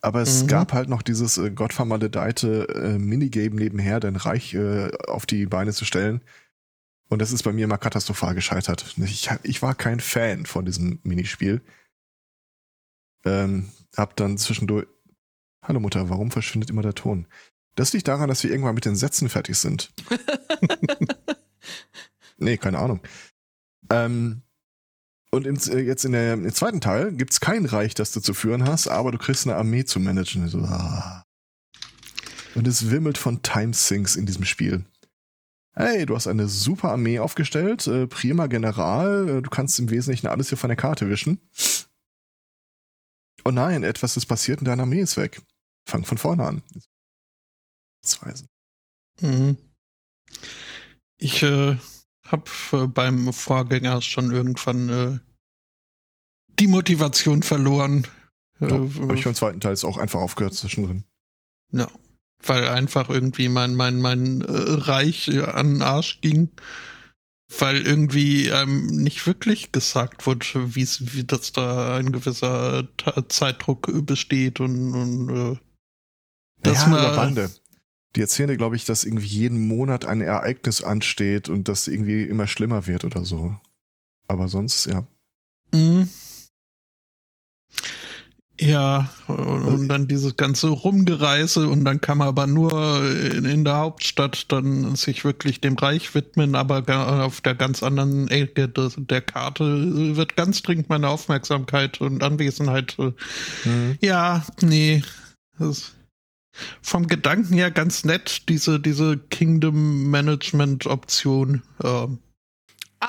[0.00, 0.48] Aber es Mhm.
[0.48, 5.72] gab halt noch dieses äh, gottvermaledeite äh, Minigame nebenher, dein Reich äh, auf die Beine
[5.72, 6.20] zu stellen.
[7.08, 8.94] Und das ist bei mir immer katastrophal gescheitert.
[8.98, 11.60] Ich, ich war kein Fan von diesem Minispiel.
[13.24, 14.86] Ähm, hab dann zwischendurch.
[15.62, 17.26] Hallo Mutter, warum verschwindet immer der Ton?
[17.74, 19.92] Das liegt daran, dass wir irgendwann mit den Sätzen fertig sind.
[22.38, 23.00] nee, keine Ahnung.
[23.90, 24.42] Ähm,
[25.36, 28.34] und im, äh, jetzt in der, im zweiten Teil gibt's kein Reich, das du zu
[28.34, 30.64] führen hast, aber du kriegst eine Armee zu managen.
[30.64, 31.22] Ah.
[32.54, 34.84] Und es wimmelt von Timesinks in diesem Spiel.
[35.74, 40.26] Hey, du hast eine super Armee aufgestellt, äh, prima General, äh, du kannst im Wesentlichen
[40.26, 41.38] alles hier von der Karte wischen.
[43.44, 45.42] Oh nein, etwas ist passiert und deine Armee ist weg.
[45.86, 46.62] Fang von vorne an.
[49.20, 49.56] Mhm.
[51.18, 51.76] Ich äh,
[52.26, 55.20] habe beim Vorgänger schon irgendwann
[56.58, 58.06] die Motivation verloren.
[58.60, 61.04] Äh, Ja, aber ich beim zweiten Teil ist auch einfach aufgehört zwischendrin.
[61.72, 61.88] ja,
[62.44, 66.50] weil einfach irgendwie mein mein mein äh, Reich äh, an den Arsch ging,
[67.58, 73.88] weil irgendwie ähm, nicht wirklich gesagt wurde, wie's, wie dass da ein gewisser Ta Zeitdruck
[74.06, 75.58] besteht und, und äh,
[76.62, 77.50] dass ja, über Bande.
[78.16, 82.22] Die erzählen dir, glaube ich, dass irgendwie jeden Monat ein Ereignis ansteht und das irgendwie
[82.22, 83.54] immer schlimmer wird oder so.
[84.26, 85.06] Aber sonst, ja.
[85.74, 86.08] Mhm.
[88.58, 93.76] Ja, und, dann dieses ganze Rumgereise und dann kann man aber nur in, in der
[93.76, 96.82] Hauptstadt dann sich wirklich dem Reich widmen, aber
[97.24, 102.96] auf der ganz anderen Ecke der Karte wird ganz dringend meine Aufmerksamkeit und Anwesenheit.
[102.98, 103.12] äh,
[103.64, 103.98] Mhm.
[104.00, 105.02] Ja, nee.
[105.58, 105.92] Das
[106.80, 111.62] vom Gedanken her ganz nett, diese, diese Kingdom Management Option.
[111.82, 112.18] Ähm,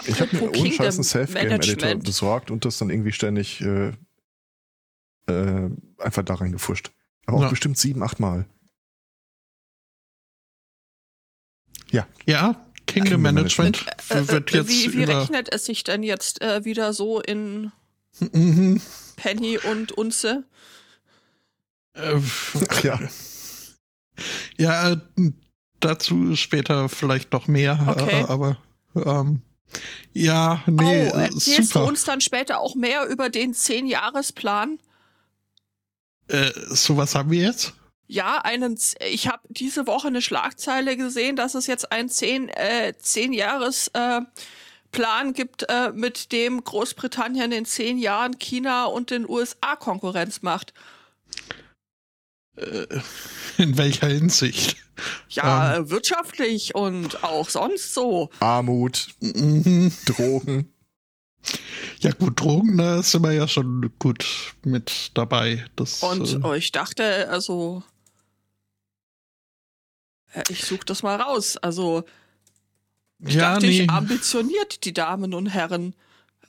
[0.05, 3.93] Ich habe mir Apropos ohne Scheiß einen Self-Game-Editor besorgt und das dann irgendwie ständig äh,
[5.27, 6.91] äh, einfach da reingefuscht.
[7.25, 7.49] Aber auch Ja.
[7.49, 8.45] bestimmt sieben, acht Mal.
[12.25, 15.21] ja, Kingdom, Kingdom Management, Äh, äh, wird jetzt wie wie über.
[15.21, 17.71] rechnet es sich denn jetzt äh, wieder so in
[18.19, 18.81] Mhm.
[19.15, 20.43] Penny und Unze?
[21.93, 22.19] Äh,
[22.69, 22.99] Ach ja.
[24.57, 24.97] Ja, äh,
[25.79, 28.21] dazu später vielleicht noch mehr, Okay.
[28.21, 28.57] äh, aber
[28.95, 29.41] ähm,
[30.13, 31.85] ja, nee, oh, äh, erzählst du super.
[31.85, 34.79] uns dann später auch mehr über den Zehn-Jahres-Plan?
[36.27, 37.73] Äh, sowas haben wir jetzt?
[38.09, 42.93] Ja, einen, ich habe diese Woche eine Schlagzeile gesehen, dass es jetzt einen zehn, äh,
[42.97, 44.21] zehn Jahres äh,
[44.91, 50.73] Plan gibt, äh, mit dem Großbritannien in zehn Jahren China und den USA Konkurrenz macht.
[52.55, 52.87] Äh,
[53.57, 54.77] in welcher Hinsicht?
[55.29, 55.83] Ja, Ähm.
[55.83, 58.29] äh, wirtschaftlich und auch sonst so.
[58.39, 59.91] Armut, Mhm.
[60.05, 60.73] Drogen.
[61.99, 64.25] Ja gut, Drogen, da sind wir ja schon gut
[64.63, 65.65] mit dabei.
[65.75, 67.83] Das, Und äh, oh, ich dachte, also,
[70.33, 71.57] äh, ich suche das mal raus.
[71.57, 72.03] Also,
[73.19, 73.83] ich ja, dachte, nee.
[73.83, 75.95] ich ambitioniert, die Damen und Herren.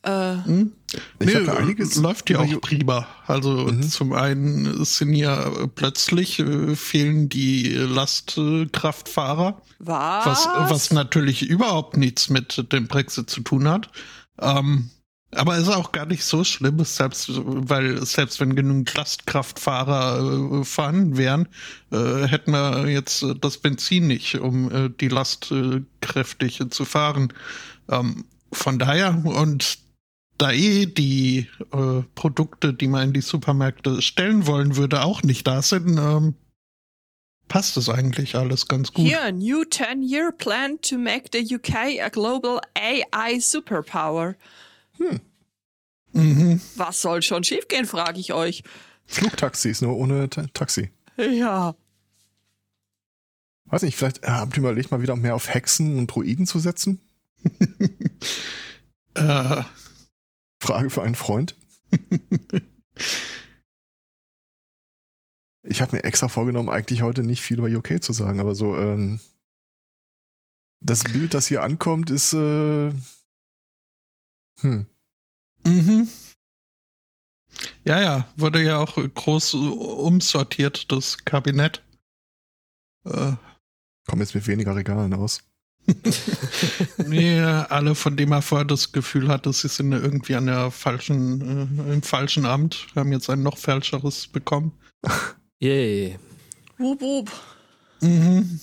[0.03, 0.73] Äh, Hm?
[1.19, 3.07] Nee, einiges läuft ja auch prima.
[3.27, 3.89] Also Mhm.
[3.89, 10.27] zum einen sind ja plötzlich äh, fehlen die Lastkraftfahrer, was?
[10.27, 13.91] was, was natürlich überhaupt nichts mit dem Brexit zu tun hat.
[14.41, 14.91] Ähm,
[15.33, 21.19] aber ist auch gar nicht so schlimm, selbst weil selbst wenn genügend Lastkraftfahrer äh, vorhanden
[21.19, 21.49] wären,
[21.93, 26.85] äh, hätten wir jetzt äh, das Benzin nicht, um äh, die Last äh, kräftig zu
[26.87, 27.33] fahren.
[27.91, 29.79] Ähm, von daher und
[30.39, 35.47] da eh die äh, Produkte, die man in die Supermärkte stellen wollen würde, auch nicht
[35.47, 36.35] da sind, ähm,
[37.49, 39.07] passt es eigentlich alles ganz gut.
[39.07, 44.37] Here, new 10-year plan to make the UK a global AI superpower.
[46.13, 46.61] Mhm.
[46.77, 48.63] Was soll schon schiefgehen, frage ich euch.
[49.07, 50.91] Flugtaxis, nur ohne Ta Taxi.
[51.17, 51.75] Ja.
[53.67, 56.59] Weiß nicht, vielleicht äh, habt ihr überlegt, mal wieder mehr auf Hexen und Druiden zu
[56.59, 57.01] setzen?
[59.15, 59.63] Äh,
[60.61, 61.57] Frage für einen Freund.
[65.71, 68.77] Ich habe mir extra vorgenommen, eigentlich heute nicht viel über UK zu sagen, aber so,
[68.77, 69.21] ähm,
[70.81, 72.91] das Bild, das hier ankommt, ist, äh,
[74.61, 74.87] hm,
[75.65, 76.09] mhm.
[77.85, 81.83] Ja, ja, wurde ja auch groß umsortiert, das Kabinett.
[83.05, 83.33] Äh,
[84.07, 85.43] kommt jetzt mit weniger Regalen aus.
[86.99, 91.89] nee, alle, von dem er vorher das Gefühl hatte, sie sind irgendwie an der falschen,
[91.89, 94.73] äh, im falschen Amt, haben jetzt ein noch falscheres bekommen.
[95.61, 96.19] Yay.
[96.79, 97.31] Wup, wup.
[98.01, 98.61] Mhm.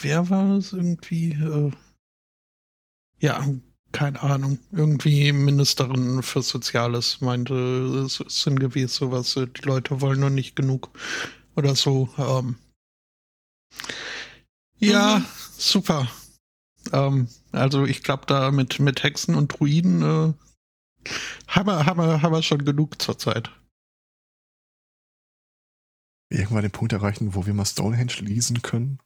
[0.00, 1.32] Wer war das irgendwie?
[1.32, 1.72] Äh,
[3.18, 3.44] ja,
[3.90, 7.54] keine Ahnung, irgendwie Ministerin für Soziales meinte,
[8.06, 10.90] es ist sinngemäß sowas, äh, die Leute wollen noch nicht genug
[11.56, 12.08] oder so.
[12.16, 12.56] Ähm.
[14.78, 15.26] Ja, mhm.
[15.58, 16.08] super.
[16.92, 20.32] Ähm, also ich glaube, da mit, mit Hexen und Druiden äh,
[21.48, 23.50] haben, wir, haben, wir, haben wir schon genug zurzeit.
[26.32, 28.98] Irgendwann den Punkt erreichen, wo wir mal Stonehenge lesen können?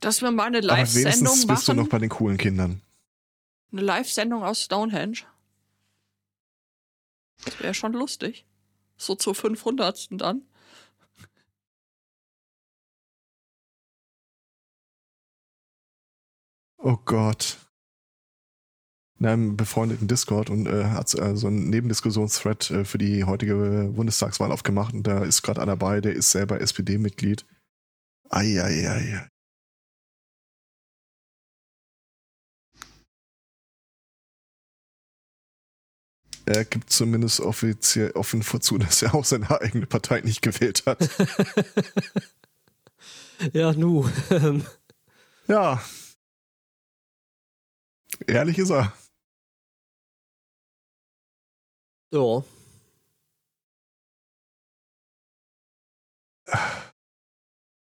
[0.00, 1.46] Dass wir mal eine Live-Sendung machen.
[1.46, 2.82] bist du noch bei den coolen Kindern.
[3.72, 5.20] Eine Live-Sendung aus Stonehenge.
[7.46, 8.44] Das wäre schon lustig.
[8.98, 10.08] So zur 500.
[10.20, 10.42] dann.
[16.76, 17.63] Oh Gott.
[19.24, 23.90] In einem befreundeten Discord und äh, hat äh, so einen Nebendiskussions-Thread äh, für die heutige
[23.96, 27.46] Bundestagswahl aufgemacht und da ist gerade einer dabei, der ist selber SPD-Mitglied.
[28.28, 29.26] Eieiei.
[36.44, 40.98] Er gibt zumindest offiziell offen vorzu, dass er auch seine eigene Partei nicht gewählt hat.
[43.54, 44.06] ja, nu.
[45.48, 45.82] ja.
[48.26, 48.92] Ehrlich ist er.
[52.14, 52.44] Ja.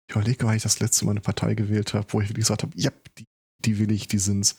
[0.09, 2.73] Ich überlege, wann ich das letzte Mal eine Partei gewählt habe, wo ich gesagt habe,
[2.75, 3.27] ja, die,
[3.59, 4.59] die will ich, die sind's.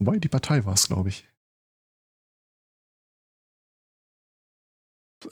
[0.00, 1.28] Wobei, die Partei war es, glaube ich.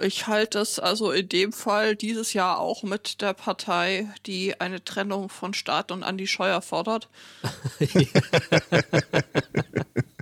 [0.00, 4.84] Ich halte es also in dem Fall dieses Jahr auch mit der Partei, die eine
[4.84, 7.08] Trennung von Staat und Andi Scheuer fordert.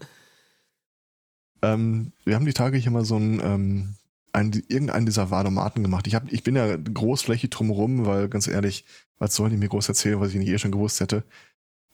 [1.65, 3.95] ähm, wir haben die Tage hier mal so ein, ähm,
[4.33, 6.07] ein irgendeinen dieser Wahlomaten gemacht.
[6.07, 8.85] Ich, hab, ich bin ja großflächig drumherum, weil ganz ehrlich,
[9.19, 11.25] was sollen die mir groß erzählen, was ich nicht eh schon gewusst hätte.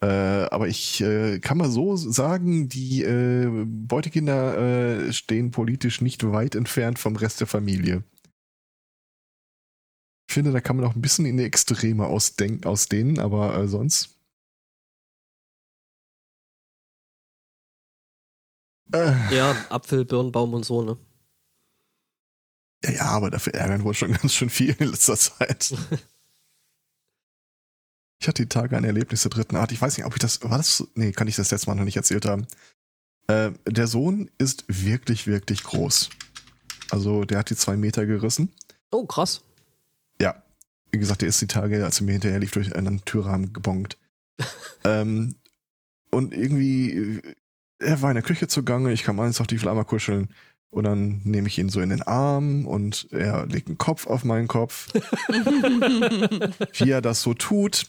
[0.02, 6.30] Äh, aber ich äh, kann mal so sagen, die äh, Beutekinder äh, stehen politisch nicht
[6.32, 8.02] weit entfernt vom Rest der Familie.
[10.28, 13.68] Ich finde, da kann man auch ein bisschen in die Extreme ausdenken, ausdehnen, aber äh,
[13.68, 14.19] sonst.
[18.92, 19.34] Äh.
[19.34, 20.96] Ja, Apfel, Birnbaum und so, ne?
[22.84, 25.74] Ja, ja, aber dafür ärgern wohl schon ganz schön viel in letzter Zeit.
[28.20, 29.72] Ich hatte die Tage ein Erlebnis der dritten Art.
[29.72, 31.84] Ich weiß nicht, ob ich das, war das, nee, kann ich das letzte Mal noch
[31.84, 32.46] nicht erzählt haben.
[33.28, 36.10] Äh, der Sohn ist wirklich, wirklich groß.
[36.90, 38.52] Also der hat die zwei Meter gerissen.
[38.90, 39.42] Oh, krass.
[40.20, 40.42] Ja.
[40.90, 43.96] Wie gesagt, der ist die Tage, als er mir hinterher lief, durch einen Türrahmen gebongt.
[44.84, 45.36] ähm,
[46.10, 47.22] und irgendwie,
[47.80, 50.28] er war in der Küche zugange, ich kam eins auf die Flamme kuscheln.
[50.70, 54.22] Und dann nehme ich ihn so in den Arm und er legt einen Kopf auf
[54.22, 54.86] meinen Kopf.
[56.78, 57.88] Wie er das so tut.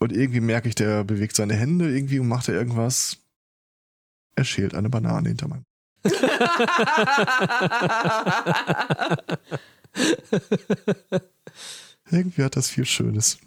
[0.00, 3.18] Und irgendwie merke ich, der bewegt seine Hände irgendwie und macht er irgendwas.
[4.34, 5.64] Er schält eine Banane hinter meinem.
[12.10, 13.38] irgendwie hat das viel Schönes.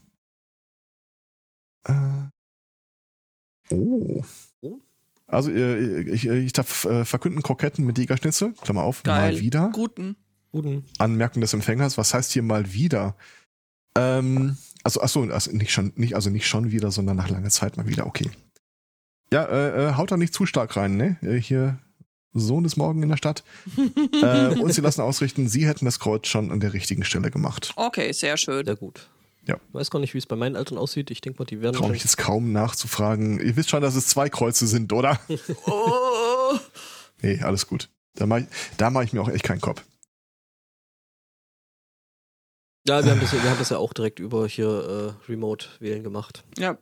[1.83, 2.29] Äh.
[3.71, 4.23] Oh.
[5.31, 9.33] Also äh, ich, ich darf äh, verkünden Kroketten mit Jägerschnitzel, Klammer auf, Geil.
[9.33, 9.69] mal wieder.
[9.73, 10.17] Guten.
[10.51, 10.83] Guten.
[10.97, 13.15] Anmerken des Empfängers, was heißt hier mal wieder?
[13.97, 17.77] Ähm, also, achso, also nicht schon, nicht, also nicht schon wieder, sondern nach langer Zeit
[17.77, 18.29] mal wieder, okay.
[19.31, 21.17] Ja, äh, äh, haut da nicht zu stark rein, ne?
[21.21, 21.79] Äh, hier,
[22.33, 23.45] Sohn ist morgen in der Stadt.
[24.21, 27.71] äh, und sie lassen ausrichten, sie hätten das Kreuz schon an der richtigen Stelle gemacht.
[27.77, 28.65] Okay, sehr schön.
[28.65, 29.09] Sehr gut.
[29.47, 29.59] Ja.
[29.71, 31.09] Weiß gar nicht, wie es bei meinen Eltern aussieht.
[31.09, 31.75] Ich denke mal, die werden.
[31.75, 33.39] Traue mich jetzt kaum nachzufragen.
[33.39, 35.19] Ihr wisst schon, dass es zwei Kreuze sind, oder?
[35.65, 36.57] oh.
[37.23, 37.89] Nee, alles gut.
[38.15, 38.47] Da mache ich,
[38.79, 39.83] mach ich mir auch echt keinen Kopf.
[42.87, 46.03] Ja, wir haben das, wir haben das ja auch direkt über hier äh, Remote wählen
[46.03, 46.43] gemacht.
[46.57, 46.77] Ja.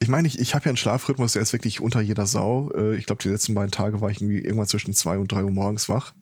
[0.00, 2.70] Ich meine, ich, ich habe ja einen Schlafrhythmus, der ist wirklich unter jeder Sau.
[2.72, 5.44] Äh, ich glaube, die letzten beiden Tage war ich irgendwie irgendwann zwischen zwei und drei
[5.44, 6.14] Uhr morgens wach.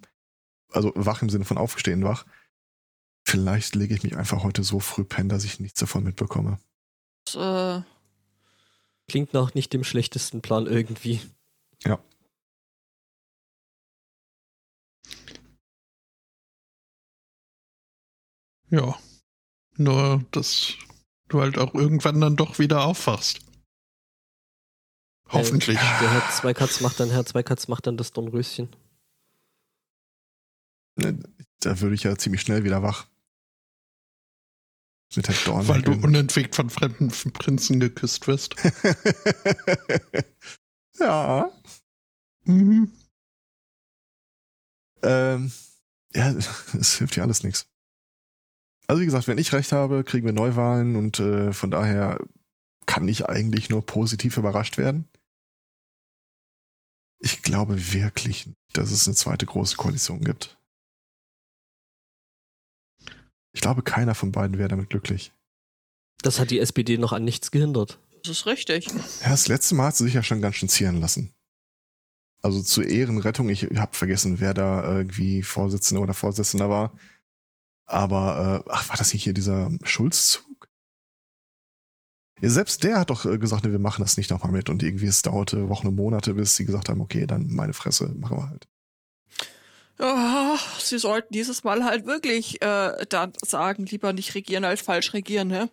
[0.70, 2.26] Also wach im Sinne von aufstehen wach.
[3.28, 6.58] Vielleicht lege ich mich einfach heute so früh pennen, dass ich nichts davon mitbekomme.
[7.26, 7.82] Das, äh
[9.06, 11.20] Klingt nach nicht dem schlechtesten Plan irgendwie.
[11.84, 12.02] Ja.
[18.70, 18.98] Ja.
[19.76, 20.72] Nur, dass
[21.28, 23.40] du halt auch irgendwann dann doch wieder aufwachst.
[25.28, 25.76] Hoffentlich.
[25.76, 28.74] Äh, der Herr Zweikatz macht dann, Herr Zweikatz macht dann das Dornröschen.
[30.96, 31.22] Ne,
[31.60, 33.06] da würde ich ja ziemlich schnell wieder wach.
[35.16, 35.68] Mit Herr Dorn.
[35.68, 38.54] Weil du unentwegt von fremden Prinzen geküsst wirst.
[40.98, 41.50] ja.
[42.44, 42.92] Mhm.
[45.02, 45.52] Ähm,
[46.14, 46.30] ja,
[46.78, 47.66] es hilft ja alles nichts.
[48.86, 52.18] Also wie gesagt, wenn ich recht habe, kriegen wir Neuwahlen und äh, von daher
[52.86, 55.08] kann ich eigentlich nur positiv überrascht werden?
[57.20, 60.57] Ich glaube wirklich, dass es eine zweite große Koalition gibt.
[63.52, 65.32] Ich glaube, keiner von beiden wäre damit glücklich.
[66.22, 67.98] Das hat die SPD noch an nichts gehindert.
[68.22, 68.86] Das ist richtig.
[69.22, 71.32] Ja, das letzte Mal hat sie sich ja schon ganz schön zieren lassen.
[72.42, 76.92] Also zur Ehrenrettung, ich habe vergessen, wer da irgendwie Vorsitzender oder Vorsitzender war.
[77.86, 80.68] Aber, äh, ach, war das nicht hier dieser Schulzzug?
[82.40, 84.68] Ja, selbst der hat doch äh, gesagt, nee, wir machen das nicht nochmal mit.
[84.68, 88.14] Und irgendwie es dauerte Wochen und Monate, bis sie gesagt haben, okay, dann meine Fresse,
[88.16, 88.68] machen wir halt.
[90.00, 95.12] Oh, sie sollten dieses Mal halt wirklich äh, dann sagen, lieber nicht regieren als falsch
[95.12, 95.70] regieren, ne?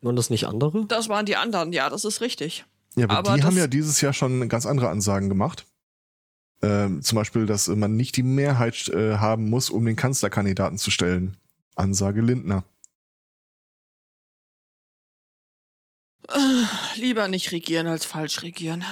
[0.00, 0.86] Waren das nicht andere?
[0.86, 2.64] Das waren die anderen, ja, das ist richtig.
[2.96, 5.66] Ja, aber, Aber die haben ja dieses Jahr schon ganz andere Ansagen gemacht.
[6.62, 10.90] Ähm, zum Beispiel, dass man nicht die Mehrheit äh, haben muss, um den Kanzlerkandidaten zu
[10.90, 11.36] stellen.
[11.76, 12.64] Ansage Lindner.
[16.28, 16.64] Äh,
[16.96, 18.84] lieber nicht regieren als falsch regieren.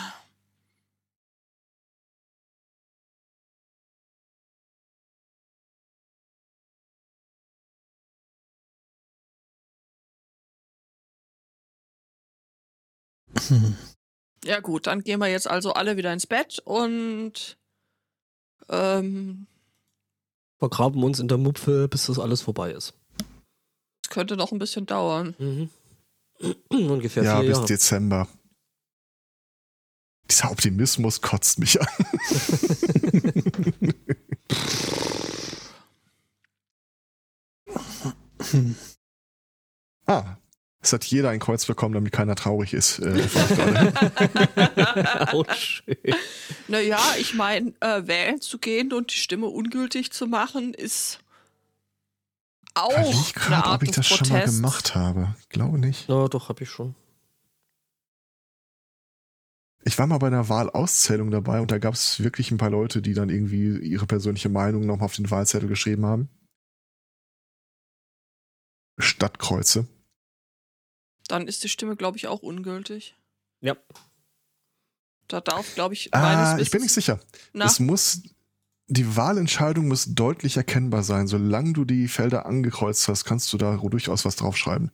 [14.45, 17.59] Ja gut, dann gehen wir jetzt also alle wieder ins Bett und
[18.69, 19.47] ähm,
[20.59, 22.95] Vergraben uns in der Mupfe, bis das alles vorbei ist.
[24.03, 25.35] es könnte noch ein bisschen dauern.
[25.39, 25.69] Mhm.
[26.71, 27.69] Ungefähr ja, vier bis Jahre.
[27.69, 28.29] Dezember.
[30.31, 31.87] Dieser Optimismus kotzt mich an.
[40.07, 40.37] ah,
[40.87, 43.01] es hat jeder ein Kreuz bekommen, damit keiner traurig ist.
[43.01, 43.35] Äh, ich
[45.33, 45.97] oh, schön.
[46.69, 51.21] Naja, ich meine, äh, wählen zu gehen und die Stimme ungültig zu machen, ist
[52.75, 55.35] auch Überleg eine gerade, Art ob ich das schon mal gemacht habe.
[55.41, 56.07] Ich glaube nicht.
[56.09, 56.95] Na, doch, hab ich schon.
[59.85, 63.03] Ich war mal bei einer Wahlauszählung dabei und da gab es wirklich ein paar Leute,
[63.03, 66.29] die dann irgendwie ihre persönliche Meinung nochmal auf den Wahlzettel geschrieben haben.
[68.99, 69.87] Stadtkreuze.
[71.29, 73.17] Dann ist die Stimme, glaube ich, auch ungültig.
[73.61, 73.77] Ja.
[75.29, 77.19] Da darf, glaube ich, meines Ah, ich bin nicht sicher.
[77.53, 78.23] Es muss,
[78.87, 81.27] die Wahlentscheidung muss deutlich erkennbar sein.
[81.27, 84.93] Solange du die Felder angekreuzt hast, kannst du da durchaus was draufschreiben.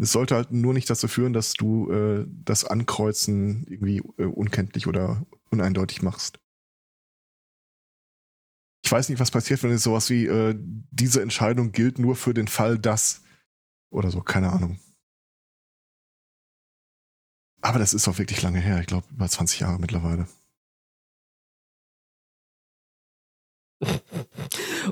[0.00, 4.86] Es sollte halt nur nicht dazu führen, dass du äh, das Ankreuzen irgendwie äh, unkenntlich
[4.86, 6.38] oder uneindeutig machst.
[8.84, 12.32] Ich weiß nicht, was passiert, wenn es sowas wie äh, diese Entscheidung gilt nur für
[12.32, 13.22] den Fall, dass
[13.90, 14.78] oder so, keine Ahnung.
[17.60, 18.80] Aber das ist auch wirklich lange her.
[18.80, 20.26] Ich glaube, über 20 Jahre mittlerweile.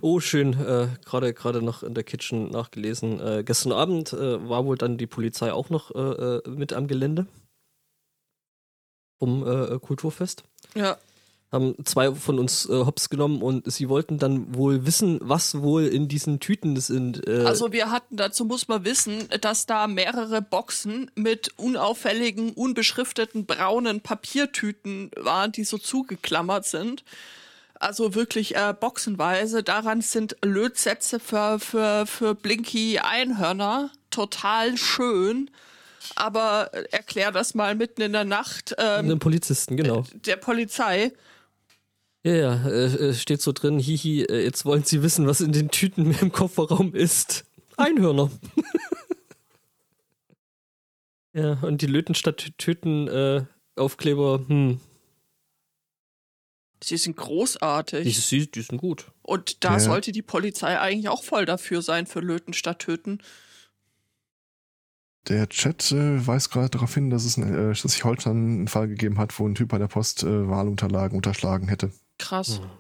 [0.02, 0.52] Oh, schön.
[0.52, 3.18] Äh, Gerade gerade noch in der Kitchen nachgelesen.
[3.18, 6.86] Äh, gestern Abend äh, war wohl dann die Polizei auch noch äh, äh, mit am
[6.86, 7.26] Gelände
[9.18, 10.44] vom äh, Kulturfest.
[10.74, 10.98] Ja,
[11.52, 15.86] Haben zwei von uns äh, Hops genommen und sie wollten dann wohl wissen, was wohl
[15.86, 17.26] in diesen Tüten sind.
[17.28, 23.46] Äh, also wir hatten, dazu muss man wissen, dass da mehrere Boxen mit unauffälligen, unbeschrifteten
[23.46, 27.04] braunen Papiertüten waren, die so zugeklammert sind.
[27.78, 29.62] Also wirklich äh, boxenweise.
[29.62, 33.90] Daran sind Lötsätze für, für, für Blinky Einhörner.
[34.10, 35.50] Total schön.
[36.14, 40.04] Aber äh, erklär das mal mitten in der Nacht ähm, einen Polizisten, genau.
[40.14, 41.12] der Polizei.
[42.26, 45.52] Ja, ja, äh, äh, steht so drin, hihi, äh, jetzt wollen sie wissen, was in
[45.52, 47.44] den Tüten im Kofferraum ist.
[47.76, 48.32] Einhörner.
[51.34, 53.44] ja, und die Löten statt Töten äh,
[53.76, 54.80] Aufkleber, hm,
[56.82, 58.28] Sie sind großartig.
[58.28, 59.12] die, die, die sind gut.
[59.22, 59.80] Und da Ja.
[59.80, 63.22] sollte die Polizei eigentlich auch voll dafür sein, für Löten statt Töten.
[65.28, 68.68] Der Chat äh, weist gerade darauf hin, dass es ein, äh, dass sich schon einen
[68.68, 71.92] Fall gegeben hat, wo ein Typ bei der Post äh, Wahlunterlagen unterschlagen hätte.
[72.18, 72.60] Krass.
[72.60, 72.70] Hm.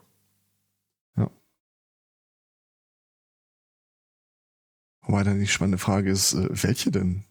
[5.06, 7.24] Wobei dann die spannende Frage ist, äh, welche denn?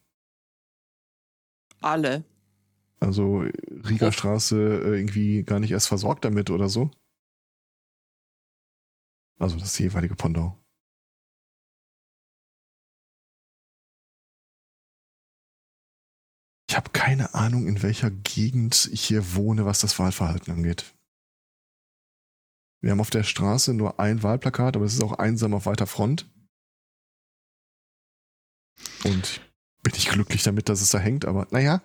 [1.81, 2.23] Alle.
[2.99, 3.51] Also äh,
[3.87, 6.89] Rieger Straße äh, irgendwie gar nicht erst versorgt damit oder so?
[9.37, 10.55] Also das jeweilige Pendant.
[16.69, 20.94] Ich habe keine Ahnung, in welcher Gegend ich hier wohne, was das Wahlverhalten angeht.
[22.85, 25.87] Wir haben auf der Straße nur ein Wahlplakat, aber es ist auch einsam auf weiter
[25.87, 26.29] Front.
[29.03, 29.41] Und
[29.81, 31.81] bin ich glücklich damit, dass es da hängt, aber naja.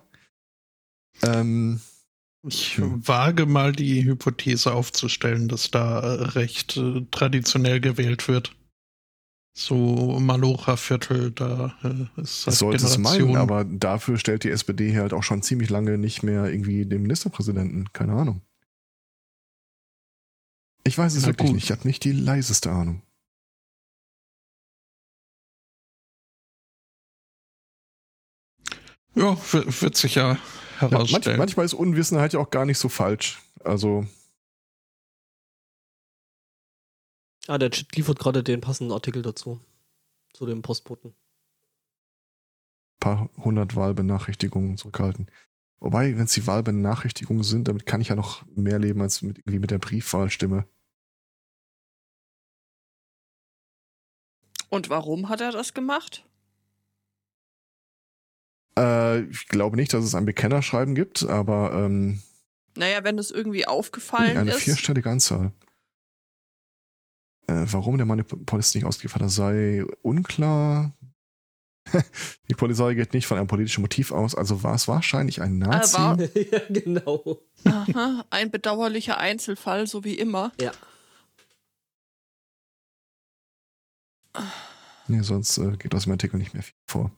[1.23, 1.81] Ähm,
[2.47, 3.07] Ich Hm.
[3.07, 8.55] wage mal die Hypothese aufzustellen, dass da äh, recht äh, traditionell gewählt wird.
[9.57, 15.13] so Malocha-Viertel, da äh, ist Das sollte es meinen, aber dafür stellt die SPD halt
[15.13, 17.91] auch schon ziemlich lange nicht mehr irgendwie den Ministerpräsidenten.
[17.91, 18.43] Keine Ahnung.
[20.83, 21.55] Ich weiß es wirklich gut.
[21.55, 21.65] nicht.
[21.65, 23.01] Ich habe nicht die leiseste Ahnung.
[29.15, 30.39] Ja, wird, sich ja Ja,
[30.89, 31.37] manch, herausstellen.
[31.37, 33.41] manchmal ist Unwissenheit ja auch gar nicht so falsch.
[33.63, 34.05] Also,
[37.47, 39.59] Ah, der Chat liefert gerade den passenden Artikel dazu.
[40.33, 41.13] Zu dem Postboten.
[42.99, 45.27] paar hundert Wahlbenachrichtigungen zurückhalten.
[45.81, 49.39] Wobei, wenn es die Wahlbenachrichtigungen sind, damit kann ich ja noch mehr leben als mit,
[49.39, 50.67] irgendwie mit der Briefwahlstimme.
[54.69, 56.23] Und warum hat er das gemacht?
[58.77, 62.21] Äh, ich glaube nicht, dass es ein Bekennerschreiben gibt, aber ähm,
[62.77, 64.61] Naja, wenn es irgendwie aufgefallen eine ist.
[64.61, 65.51] vierstellige Anzahl.
[67.47, 70.93] Äh, warum der Monopolist nicht ausgeliefert sei unklar.
[72.49, 75.97] Die Polizei geht nicht von einem politischen Motiv aus, also war es wahrscheinlich ein Nazi.
[75.97, 76.19] war-
[76.51, 77.39] ja, genau.
[77.65, 80.51] Aha, ein bedauerlicher Einzelfall, so wie immer.
[80.59, 80.71] Ja.
[85.07, 87.11] nee, sonst äh, geht aus dem Artikel nicht mehr viel vor.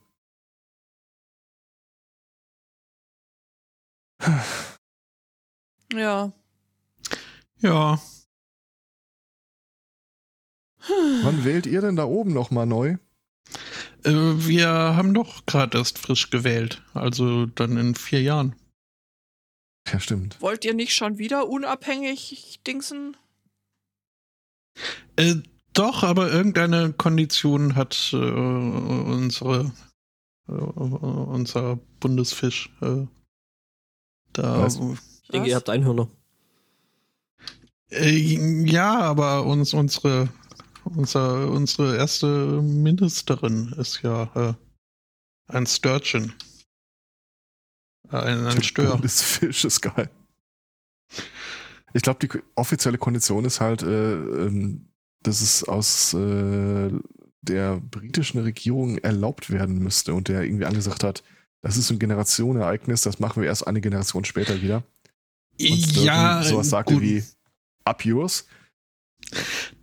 [5.94, 6.32] Ja.
[7.60, 8.00] ja,
[11.24, 12.98] Wann wählt ihr denn da oben nochmal neu?
[14.06, 16.82] Äh, wir haben doch gerade erst frisch gewählt.
[16.94, 18.56] Also dann in vier Jahren.
[19.92, 20.42] Ja, stimmt.
[20.42, 23.18] Wollt ihr nicht schon wieder unabhängig dingsen?
[25.18, 25.36] Äh,
[25.74, 29.72] doch, aber irgendeine Kondition hat äh, unsere
[30.48, 33.06] äh, unser Bundesfisch äh,
[34.34, 34.62] da.
[34.62, 34.80] Was?
[35.24, 36.10] Ich denke, ihr habt Einhörner.
[37.90, 40.30] Äh, ja, aber uns unsere
[40.86, 44.54] unser, unsere erste Ministerin ist ja äh,
[45.48, 46.34] ein Sturgeon.
[48.12, 48.98] Äh, Ein, ein Stör.
[49.02, 50.10] Das Fisch ist geil.
[51.94, 54.90] Ich glaube, die offizielle Kondition ist halt, äh, ähm,
[55.22, 56.92] dass es aus äh,
[57.42, 61.24] der britischen Regierung erlaubt werden müsste und der irgendwie angesagt hat,
[61.62, 64.84] das ist ein Generationenereignis, das machen wir erst eine Generation später wieder.
[65.60, 67.04] Und Ja, sowas sagte gut.
[67.04, 67.24] wie
[67.86, 68.48] Up yours.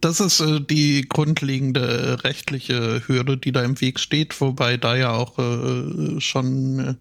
[0.01, 5.12] Das ist äh, die grundlegende rechtliche Hürde, die da im Weg steht, wobei da ja
[5.12, 6.97] auch äh, schon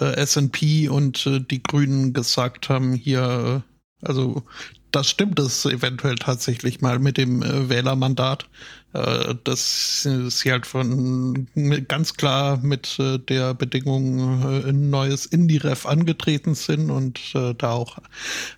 [0.00, 3.62] äh, S&P und äh, die Grünen gesagt haben, hier,
[4.02, 4.42] äh, also
[4.90, 8.46] das stimmt es eventuell tatsächlich mal mit dem äh, Wählermandat,
[8.92, 11.48] äh, dass sie halt von
[11.88, 17.70] ganz klar mit äh, der Bedingung äh, ein neues Indie-Ref angetreten sind und äh, da
[17.70, 17.98] auch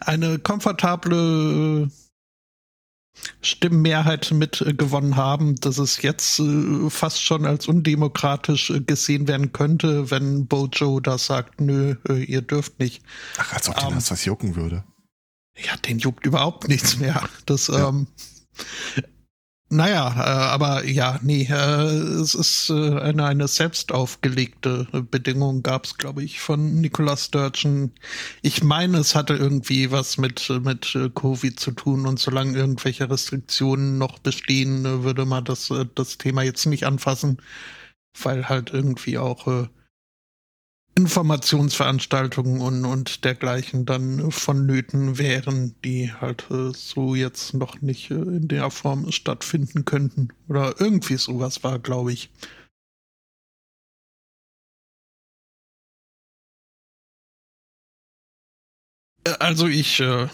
[0.01, 2.04] eine komfortable äh,
[3.41, 4.75] Stimmenmehrheit mit äh,
[5.17, 11.01] haben, dass es jetzt äh, fast schon als undemokratisch äh, gesehen werden könnte, wenn Bojo
[11.01, 13.03] da sagt, nö, äh, ihr dürft nicht.
[13.39, 13.95] Ach, als ob den Ähm.
[13.97, 14.85] das was jucken würde.
[15.57, 17.29] Ja, den juckt überhaupt nichts mehr.
[17.47, 17.89] Das, Ja.
[17.89, 18.09] ähm,
[19.71, 25.85] naja, äh, aber ja, nee, äh, es ist äh, eine, eine selbst aufgelegte Bedingung, gab
[25.87, 27.93] es, glaube ich, von Nicolas Sturgeon.
[28.43, 33.11] Ich meine, es hatte irgendwie was mit, mit äh, Covid zu tun und solange irgendwelche
[33.11, 37.39] Restriktionen noch bestehen, äh, würde man das, äh, das Thema jetzt nicht anfassen,
[38.23, 39.69] weil halt irgendwie auch äh,
[40.97, 48.15] Informationsveranstaltungen und, und dergleichen dann vonnöten wären, die halt äh, so jetzt noch nicht äh,
[48.15, 50.29] in der Form stattfinden könnten.
[50.49, 52.31] Oder irgendwie sowas war, glaube ich.
[59.25, 60.29] Äh, Also ich äh,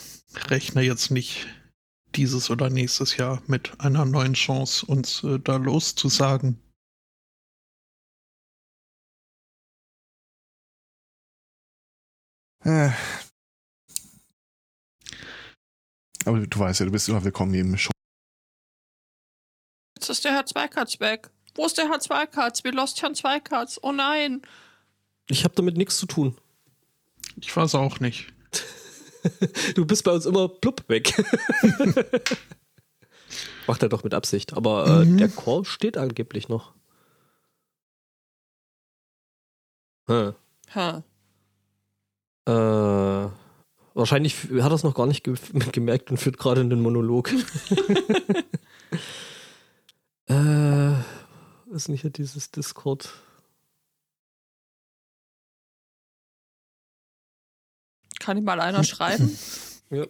[0.49, 1.47] rechne jetzt nicht
[2.15, 6.59] dieses oder nächstes Jahr mit einer neuen Chance, uns äh, da loszusagen.
[12.65, 12.91] Äh.
[16.27, 17.91] Aber du weißt ja, du bist immer willkommen im Show.
[19.97, 21.31] Jetzt ist der Herr Zweikatz weg.
[21.55, 22.63] Wo ist der Herr Zweikatz?
[22.65, 23.79] Wir lost Herrn Zweikatz.
[23.83, 24.43] Oh nein.
[25.29, 26.37] Ich habe damit nichts zu tun.
[27.41, 28.33] Ich weiß auch nicht.
[29.75, 31.13] Du bist bei uns immer plupp weg.
[33.67, 34.55] Macht er doch mit Absicht.
[34.55, 35.19] Aber äh, Mhm.
[35.19, 36.73] der Call steht angeblich noch.
[40.09, 40.35] Hm.
[40.75, 41.03] Ha.
[42.47, 43.29] Äh,
[43.95, 45.35] wahrscheinlich hat er es noch gar nicht ge
[45.73, 47.31] gemerkt und führt gerade einen Monolog.
[50.29, 50.93] äh,
[51.71, 53.13] ist nicht hier dieses Discord?
[58.21, 59.37] Kann ihm mal einer schreiben?
[59.93, 60.07] Ja.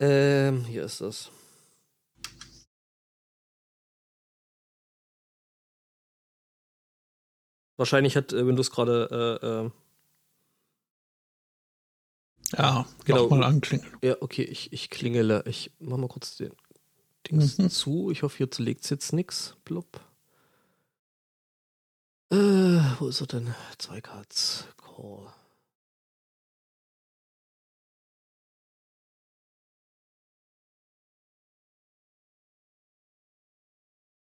[0.00, 1.30] Ähm, hier ist das.
[7.76, 9.70] Wahrscheinlich hat äh, Windows gerade äh, äh,
[12.56, 13.28] Ja, Genau.
[13.28, 13.86] mal anklingen.
[14.02, 15.42] Ja, okay, ich, ich klingele.
[15.46, 16.52] Ich mach mal kurz den
[17.28, 17.70] Dings Mhm.
[17.70, 18.10] zu.
[18.10, 19.56] Ich hoffe, jetzt legt's jetzt nix.
[19.64, 20.00] Blub.
[22.30, 22.36] Äh,
[22.98, 23.54] wo ist er denn?
[23.78, 24.66] Zwei Cards.
[24.76, 25.32] Call.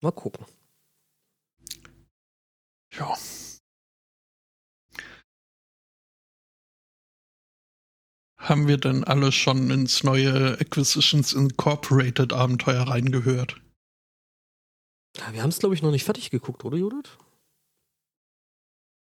[0.00, 0.44] Mal gucken.
[2.98, 3.16] Ja.
[8.38, 13.60] Haben wir denn alle schon ins neue Acquisitions Incorporated Abenteuer reingehört?
[15.16, 17.16] Ja, wir haben es, glaube ich, noch nicht fertig geguckt, oder, Judith?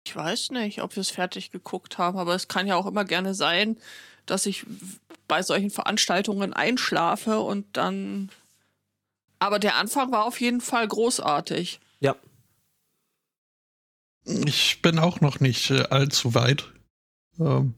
[0.06, 3.04] Ich weiß nicht, ob wir es fertig geguckt haben, aber es kann ja auch immer
[3.04, 3.78] gerne sein,
[4.26, 4.66] dass ich
[5.28, 8.30] bei solchen Veranstaltungen einschlafe und dann.
[9.38, 11.80] Aber der Anfang war auf jeden Fall großartig.
[14.24, 16.72] Ich bin auch noch nicht äh, allzu weit.
[17.38, 17.74] Ähm,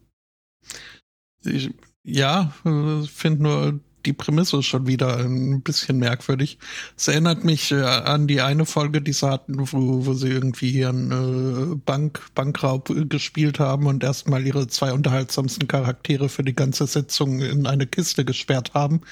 [1.45, 1.71] ich,
[2.03, 6.59] ja, äh, finde nur die Prämisse schon wieder ein bisschen merkwürdig.
[6.97, 10.71] Es erinnert mich äh, an die eine Folge, die sie hatten, wo, wo sie irgendwie
[10.71, 17.41] ihren Bank, Bankraub gespielt haben und erstmal ihre zwei unterhaltsamsten Charaktere für die ganze Sitzung
[17.41, 19.03] in eine Kiste gesperrt haben.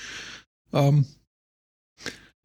[0.73, 1.07] Ähm,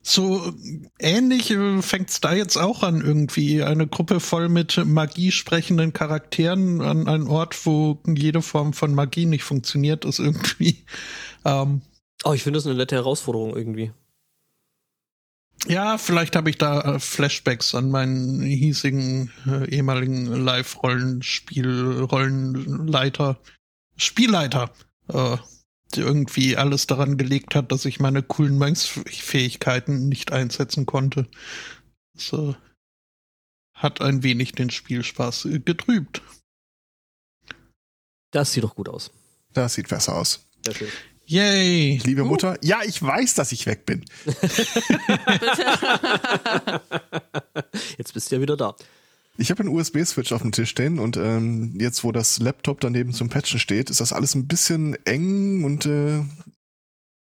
[0.08, 0.54] so
[1.00, 6.82] ähnlich äh, fängt's da jetzt auch an, irgendwie eine Gruppe voll mit Magie sprechenden Charakteren
[6.82, 10.86] an einen Ort, wo jede Form von Magie nicht funktioniert, ist irgendwie.
[11.44, 11.82] Ähm,
[12.24, 13.92] Oh, ich finde das eine nette Herausforderung irgendwie.
[15.68, 23.40] ja, vielleicht habe ich da äh, Flashbacks an meinen hiesigen äh, ehemaligen Live-Rollenspiel, Rollenleiter,
[23.98, 24.72] Spielleiter,
[25.10, 25.38] äh,
[25.96, 31.28] irgendwie alles daran gelegt hat, dass ich meine coolen Mönchsfähigkeiten nicht einsetzen konnte.
[32.32, 32.54] Äh,
[33.74, 36.22] hat ein wenig den Spielspaß äh, getrübt.
[38.32, 39.12] Das sieht doch gut aus.
[39.54, 40.48] Das sieht besser aus.
[40.66, 40.90] Sehr schön.
[41.28, 42.00] Yay!
[42.04, 44.06] Liebe Mutter, ja, ich weiß, dass ich weg bin.
[47.98, 48.76] Jetzt bist du ja wieder da.
[49.38, 53.12] Ich habe einen USB-Switch auf dem Tisch stehen und ähm, jetzt, wo das Laptop daneben
[53.12, 56.24] zum Patchen steht, ist das alles ein bisschen eng und äh,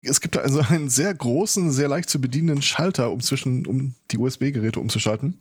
[0.03, 4.19] es gibt also einen sehr großen, sehr leicht zu bedienenden Schalter, um zwischen, um die
[4.19, 5.41] USB-Geräte umzuschalten.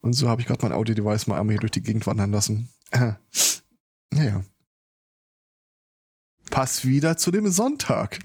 [0.00, 2.68] Und so habe ich gerade mein Audio-Device mal einmal hier durch die Gegend wandern lassen.
[4.14, 4.44] Naja.
[6.50, 8.18] Pass wieder zu dem Sonntag.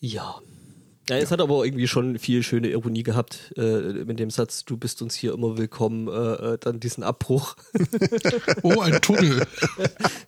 [0.00, 0.40] Ja.
[1.08, 4.76] Ja, es hat aber irgendwie schon viel schöne Ironie gehabt äh, mit dem Satz, du
[4.76, 7.56] bist uns hier immer willkommen, äh, äh, dann diesen Abbruch.
[8.62, 9.46] Oh, ein Tunnel.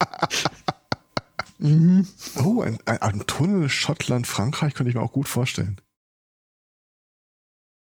[1.59, 2.07] mhm.
[2.43, 5.81] Oh, ein, ein, ein Tunnel Schottland, Frankreich könnte ich mir auch gut vorstellen.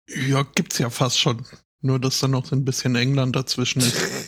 [0.09, 1.47] Ja, gibt's ja fast schon.
[1.83, 4.20] Nur, dass da noch so ein bisschen England dazwischen ist.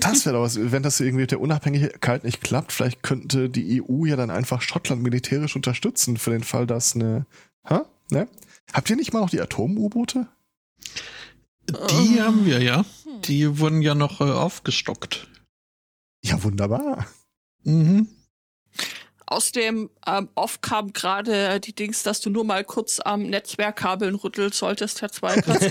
[0.00, 3.82] Das wäre doch was, wenn das irgendwie mit der Unabhängigkeit nicht klappt, vielleicht könnte die
[3.82, 7.26] EU ja dann einfach Schottland militärisch unterstützen für den Fall, dass eine.
[7.68, 7.86] Ha?
[8.10, 8.28] Ne?
[8.72, 10.26] Habt ihr nicht mal noch die Atom-U-Boote?
[11.68, 12.20] Die Oh.
[12.20, 12.84] haben wir ja.
[13.24, 15.28] Die wurden ja noch äh, aufgestockt.
[16.24, 17.06] Ja, wunderbar.
[17.64, 18.08] Mhm.
[19.26, 24.16] Aus dem ähm, Off kam gerade die Dings, dass du nur mal kurz am Netzwerkkabeln
[24.16, 25.62] rütteln solltest, Herr Zweikatz.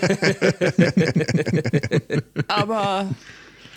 [2.47, 3.09] Aber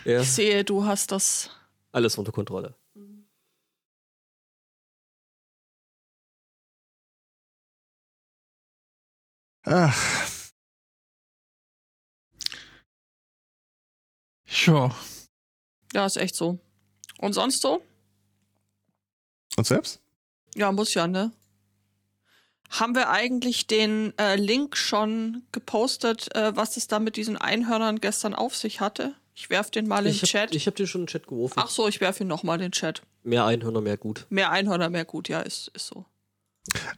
[0.04, 1.50] ja, ich sehe, du hast das.
[1.92, 2.74] alles unter Kontrolle.
[9.64, 10.22] Ach,
[14.66, 14.94] Ja.
[15.92, 16.58] Ja, ist echt so.
[17.18, 17.82] Und sonst so?
[19.56, 20.00] und selbst?
[20.54, 21.32] Ja, muss ja, ne?
[22.70, 28.00] Haben wir eigentlich den äh, Link schon gepostet, äh, was es da mit diesen Einhörnern
[28.00, 29.14] gestern auf sich hatte?
[29.34, 30.66] Ich werf den mal in Ich den habe Chat.
[30.66, 31.54] hab dir schon einen Chat geworfen.
[31.56, 33.02] Ach so, ich werf ihn noch mal in den Chat.
[33.22, 34.26] Mehr Einhörner, mehr gut.
[34.30, 36.04] Mehr Einhörner, mehr gut, ja, ist, ist so.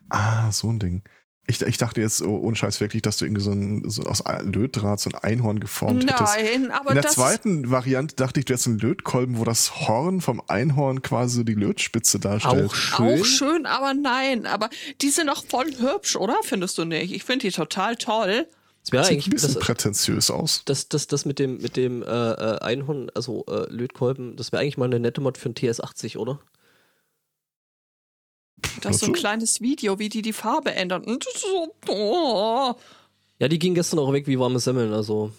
[0.08, 1.02] Ah, so ein Ding.
[1.46, 4.24] Ich, ich dachte jetzt oh, ohne Scheiß wirklich, dass du irgendwie so, ein, so aus
[4.42, 6.36] Lötdraht so ein Einhorn geformt hättest.
[6.36, 7.14] Nein, aber In der das.
[7.14, 11.42] zweiten Variante dachte ich, du hättest einen Lötkolben, wo das Horn vom Einhorn quasi so
[11.44, 12.70] die Lötspitze darstellt.
[12.70, 13.20] Auch schön.
[13.20, 14.46] Auch schön, aber nein.
[14.46, 14.70] Aber
[15.02, 16.36] die sind doch voll hübsch, oder?
[16.42, 17.12] Findest du nicht?
[17.12, 18.48] Ich finde die total toll.
[18.84, 20.62] Das wäre Sieht ein bisschen das, prätentiös aus.
[20.66, 24.60] das, das, das mit dem, mit dem äh, äh, Einhorn, also äh, Lötkolben, das wäre
[24.60, 26.38] eigentlich mal eine nette Mod für ein TS80, oder?
[28.82, 31.02] Das ist so ein kleines Video, wie die die Farbe ändern.
[31.04, 32.74] Und das ist so, oh.
[33.38, 35.32] Ja, die ging gestern auch weg wie warme Semmeln, also.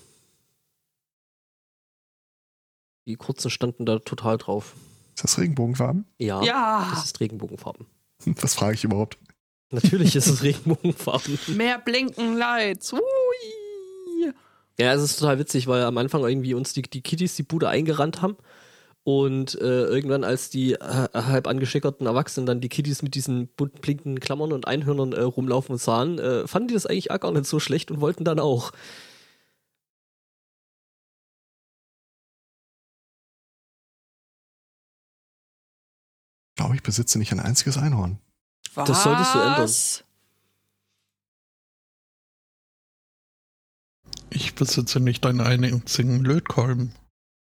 [3.07, 4.73] Die kurzen standen da total drauf.
[5.15, 6.05] Ist das Regenbogenfarben?
[6.17, 7.85] Ja, Ja, das ist Regenbogenfarben.
[8.25, 9.17] Was frage ich überhaupt?
[9.71, 11.39] Natürlich ist es Regenbogenfarben.
[11.55, 12.93] mehr Blinken Lights.
[12.93, 12.99] Ui.
[14.77, 17.69] Ja, es ist total witzig, weil am Anfang irgendwie uns die, die Kitties die Bude
[17.69, 18.37] eingerannt haben.
[19.03, 20.79] Und äh, irgendwann, als die äh,
[21.13, 25.77] halb angeschickerten Erwachsenen dann die Kitties mit diesen bunten blinkenden Klammern und Einhörnern äh, rumlaufen
[25.77, 28.71] sahen, äh, fanden die das eigentlich auch gar nicht so schlecht und wollten dann auch.
[36.49, 38.17] Ich glaube, ich besitze nicht ein einziges Einhorn.
[38.75, 38.87] Was?
[38.87, 39.69] Das solltest du ändern.
[44.29, 46.93] Ich besitze nicht einen einzigen Lötkolben.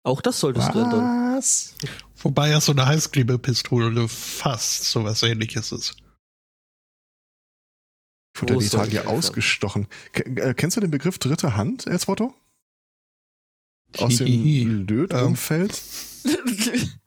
[0.05, 1.37] Auch das solltest du ändern.
[1.37, 1.75] Was?
[2.17, 5.97] Wobei ja so eine Heißklebepistole fast sowas ähnliches ist.
[8.37, 9.09] Ich wurde hier Helfer.
[9.09, 9.89] ausgestochen.
[10.13, 12.35] Äh, kennst du den Begriff dritte Hand, Erzwotto?
[13.99, 15.83] Aus dem Löt-Umfeld?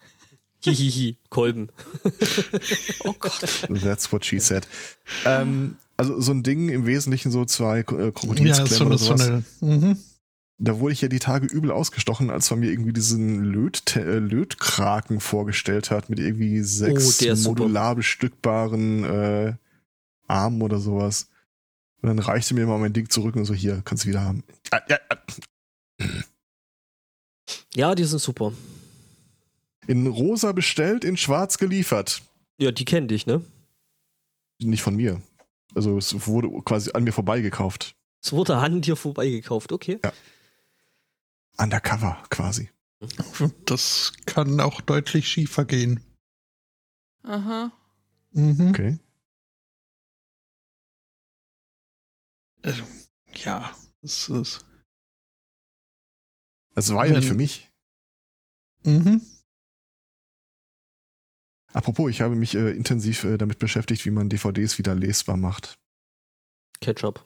[0.61, 1.69] Hihihi, Kolben.
[3.05, 3.67] oh Gott.
[3.83, 4.67] That's what she said.
[5.25, 9.05] Ähm, also so ein Ding im Wesentlichen so zwei äh, Ja, Krokodilsklemmen so oder so
[9.05, 9.21] sowas.
[9.21, 9.97] eine mhm.
[10.61, 14.19] Da wurde ich ja die Tage übel ausgestochen, als man mir irgendwie diesen Löt äh,
[14.19, 17.61] Lötkraken vorgestellt hat mit irgendwie sechs Oh, ist super.
[17.61, 19.53] modular bestückbaren äh,
[20.27, 21.29] Armen oder sowas.
[22.01, 24.43] Und dann reichte mir mal mein Ding zurück und so, hier, kannst du wieder haben.
[24.71, 25.17] Ah, ja, ah.
[27.73, 28.53] Ja, die sind super.
[29.89, 32.21] In rosa bestellt, in schwarz geliefert.
[32.59, 33.43] Ja, die kennen dich, ne?
[34.59, 35.19] Nicht von mir.
[35.73, 37.95] Also es wurde quasi an mir vorbeigekauft.
[38.21, 39.99] Es wurde an dir vorbeigekauft, okay.
[41.57, 42.69] Undercover quasi.
[43.65, 46.03] Das kann auch deutlich schiefer gehen.
[47.23, 47.71] Aha.
[48.33, 48.69] Mhm.
[48.69, 48.99] Okay.
[52.61, 52.73] Äh,
[53.43, 54.65] Ja, es ist.
[56.75, 57.71] Das war ja nicht für mich.
[58.83, 59.25] Mhm.
[61.73, 65.77] Apropos, ich habe mich äh, intensiv äh, damit beschäftigt, wie man DVDs wieder lesbar macht.
[66.81, 67.23] Ketchup.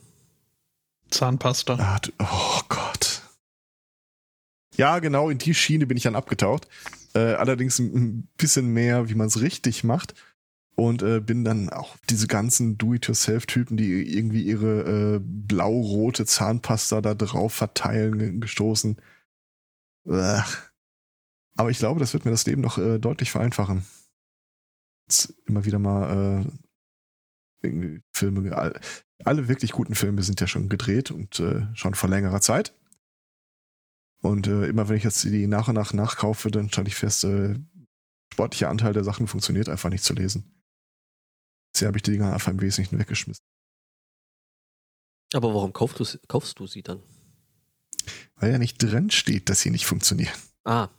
[1.09, 1.75] Zahnpasta.
[1.79, 3.21] Ah, du- oh Gott.
[4.75, 6.67] Ja, genau, in die Schiene bin ich dann abgetaucht.
[7.13, 10.15] Äh, allerdings ein, bisschen mehr, wie man es richtig macht.
[10.75, 17.13] Und äh, bin dann auch diese ganzen Do-it-yourself-Typen, die irgendwie ihre äh, blau-rote Zahnpasta da
[17.13, 18.97] drauf verteilen, ge- gestoßen.
[20.05, 20.43] Uah.
[21.55, 23.85] Aber ich glaube, das wird mir das Leben noch äh, deutlich vereinfachen.
[25.45, 28.79] Immer wieder mal äh, irgendwie Filme, all-
[29.23, 32.73] alle wirklich guten Filme sind ja schon gedreht und äh, schon vor längerer Zeit.
[34.21, 37.23] Und äh, immer wenn ich jetzt die nach und nach nachkaufe, dann stelle ich fest,
[37.25, 37.59] äh,
[38.33, 40.63] sportlicher Anteil der Sachen funktioniert einfach nicht zu lesen.
[41.73, 43.43] Bisher habe ich die Dinger einfach im Wesentlichen weggeschmissen.
[45.33, 47.01] Aber warum kaufst du, sie- kaufst du sie dann?
[48.35, 50.33] Weil ja nicht drin steht, dass sie nicht funktionieren.
[50.63, 50.89] Ah,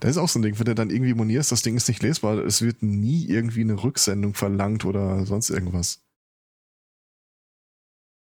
[0.00, 2.02] Da ist auch so ein Ding, wenn du dann irgendwie monierst, das Ding ist nicht
[2.02, 6.00] lesbar, es wird nie irgendwie eine Rücksendung verlangt oder sonst irgendwas.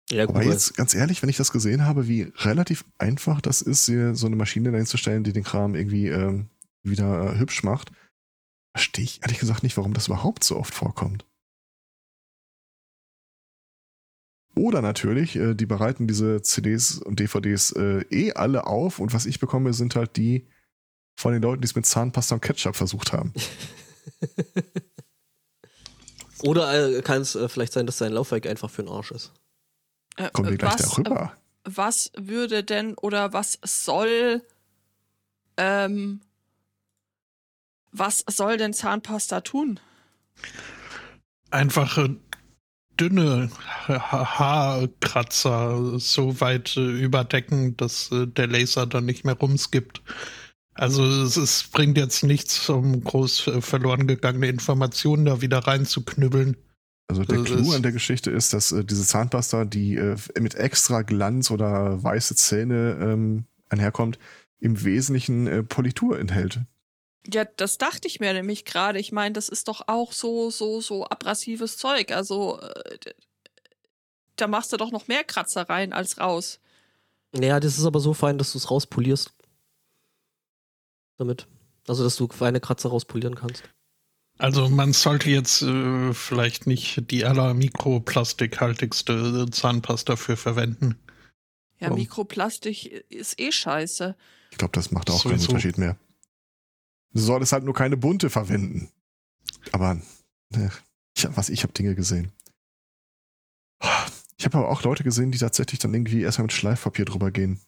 [0.10, 0.36] ja gut.
[0.36, 4.14] Aber jetzt ganz ehrlich, wenn ich das gesehen habe, wie relativ einfach das ist, hier
[4.14, 6.50] so eine Maschine dahin zu stellen, die den Kram irgendwie ähm,
[6.84, 7.92] wieder äh, hübsch macht,
[8.76, 11.26] verstehe ich ehrlich gesagt nicht, warum das überhaupt so oft vorkommt.
[14.56, 19.26] Oder natürlich, äh, die bereiten diese CDs und DVDs äh, eh alle auf und was
[19.26, 20.46] ich bekomme, sind halt die
[21.16, 23.34] von den Leuten, die es mit Zahnpasta und Ketchup versucht haben.
[26.44, 29.32] Oder äh, kann es äh, vielleicht sein, dass dein Laufwerk einfach für den Arsch ist?
[30.18, 31.34] Äh, Kommen wir gleich was, darüber.
[31.66, 34.42] äh, Was würde denn oder was soll
[35.58, 36.22] ähm,
[37.92, 39.80] was soll denn Zahnpasta tun?
[41.52, 42.18] Einfache
[43.00, 43.50] dünne
[43.88, 50.02] Ha- Haarkratzer so weit äh, überdecken, dass äh, der Laser dann nicht mehr rumskippt.
[50.76, 56.58] Also es, es bringt jetzt nichts, um groß äh, verloren gegangene Informationen da wieder reinzuknüppeln.
[57.08, 60.56] Also der Das Clou an der Geschichte ist, dass äh, diese Zahnpasta, die äh, mit
[60.56, 64.18] extra Glanz oder weiße Zähne ähm, einherkommt,
[64.60, 66.62] im Wesentlichen äh, Politur enthält.
[67.32, 69.00] Ja, das dachte ich mir nämlich gerade.
[69.00, 72.12] Ich meine, das ist doch auch so, so, so abrasives Zeug.
[72.12, 72.98] Also, äh,
[74.36, 76.60] da machst du doch noch mehr Kratzer rein als raus.
[77.34, 79.32] Naja, das ist aber so fein, dass du es rauspolierst.
[81.24, 81.48] Damit.
[81.88, 83.64] Also, dass du feine Kratzer rauspolieren kannst.
[84.40, 90.98] Also man sollte jetzt äh, vielleicht nicht die allermikroplastikhaltigste Zahnpasta für verwenden.
[91.80, 92.00] Ja, Warum?
[92.00, 94.16] Mikroplastik ist eh scheiße.
[94.52, 95.52] Ich glaube, das macht auch keinen Sowieso.
[95.52, 95.98] Unterschied mehr.
[97.14, 98.92] Du solltest halt nur keine bunte verwenden.
[99.72, 100.02] Aber
[100.50, 100.72] ne,
[101.16, 102.32] ich, was ich habe Dinge gesehen.
[104.38, 107.60] Ich habe aber auch Leute gesehen, die tatsächlich dann irgendwie erstmal mit Schleifpapier drüber gehen.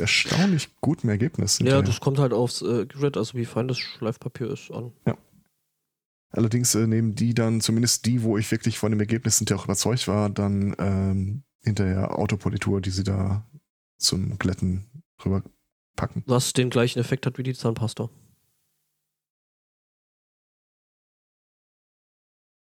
[0.00, 1.58] Erstaunlich gutem Ergebnis.
[1.58, 1.82] Ja, hinterher.
[1.82, 4.92] das kommt halt aufs äh, Grid, also wie fein das Schleifpapier ist, an.
[6.32, 9.64] Allerdings äh, nehmen die dann, zumindest die, wo ich wirklich von dem Ergebnis hinterher auch
[9.64, 13.46] überzeugt war, dann ähm, hinterher Autopolitur, die sie da
[13.98, 14.86] zum Glätten
[15.24, 15.42] rüber
[15.96, 16.22] packen.
[16.26, 18.08] Was den gleichen Effekt hat wie die Zahnpasta.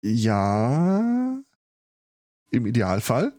[0.02, 1.42] Ja,
[2.50, 3.32] im Idealfall.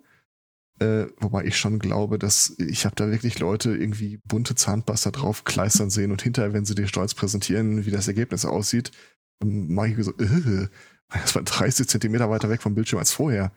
[0.79, 5.45] Äh, wobei ich schon glaube, dass ich habe da wirklich Leute irgendwie bunte Zahnpasta drauf
[5.45, 8.91] kleistern sehen und hinterher, wenn sie dir stolz präsentieren, wie das Ergebnis aussieht,
[9.39, 10.67] dann mache ich so, äh,
[11.09, 13.51] das war 30 Zentimeter weiter weg vom Bildschirm als vorher.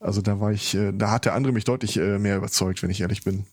[0.00, 2.90] Also da war ich, äh, da hat der andere mich deutlich äh, mehr überzeugt, wenn
[2.90, 3.46] ich ehrlich bin.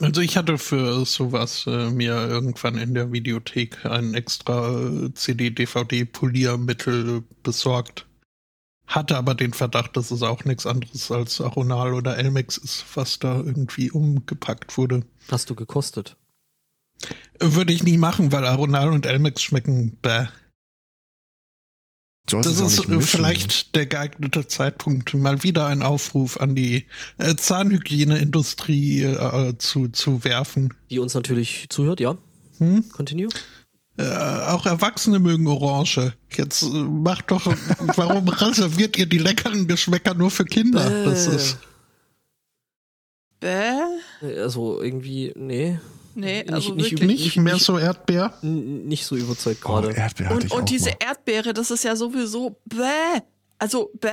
[0.00, 7.24] Also ich hatte für sowas äh, mir irgendwann in der Videothek ein extra äh, CD-DVD-Poliermittel
[7.42, 8.06] besorgt.
[8.86, 13.18] Hatte aber den Verdacht, dass es auch nichts anderes als Aronal oder Elmex ist, was
[13.18, 15.04] da irgendwie umgepackt wurde.
[15.30, 16.16] Hast du gekostet?
[17.40, 20.26] Würde ich nie machen, weil Aronal und Elmex schmecken bäh.
[22.26, 23.02] Das ist mischen.
[23.02, 26.86] vielleicht der geeignete Zeitpunkt, mal wieder ein Aufruf an die
[27.18, 30.72] äh, Zahnhygieneindustrie äh, zu, zu werfen.
[30.90, 32.16] Die uns natürlich zuhört, ja.
[32.58, 32.88] Hm?
[32.90, 33.28] Continue.
[33.98, 34.04] Äh,
[34.48, 36.14] auch Erwachsene mögen Orange.
[36.34, 37.46] Jetzt äh, macht doch,
[37.96, 40.88] warum reserviert ihr die leckeren Geschmäcker nur für Kinder?
[41.04, 41.36] Das Bäh.
[41.36, 41.58] ist,
[43.40, 43.80] Bäh?
[44.40, 45.78] Also irgendwie, nee.
[46.14, 47.00] Nee, Nicht- also nicht wirklich.
[47.02, 47.06] übel.
[47.24, 48.34] nicht mehr so Erdbeer.
[48.42, 49.92] Nicht so überzeugt Oh, gerade.
[49.92, 50.96] Erdbeer hatte Und, ich auch und diese mal.
[51.00, 53.20] Erdbeere, das ist ja sowieso bäh.
[53.58, 54.08] Also bäh.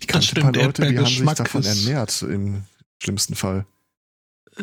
[0.00, 2.64] Ich kannte ein paar Leute, die haben sich davon ernährt, im
[3.02, 3.66] schlimmsten Fall.
[4.58, 4.62] Äh.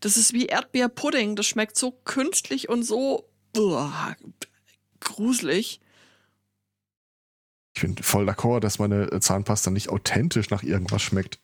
[0.00, 1.36] Das ist wie Erdbeerpudding.
[1.36, 4.16] Das schmeckt so künstlich und so uah,
[5.00, 5.80] gruselig.
[7.74, 11.40] Ich bin voll d'accord, dass meine äh, Zahnpasta nicht authentisch nach irgendwas schmeckt.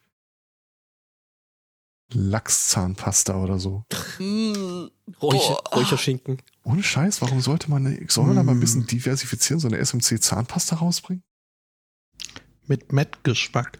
[2.12, 3.84] Lachszahnpasta oder so.
[4.18, 4.86] Mm.
[5.22, 5.54] Räucher.
[5.74, 6.40] Räucherschinken.
[6.62, 8.60] Ohne Scheiß, warum sollte man, eine- soll man da mal ein Mm.
[8.60, 11.22] bisschen diversifizieren, so eine SMC Zahnpasta rausbringen?
[12.66, 13.78] Mit Mettgeschmack.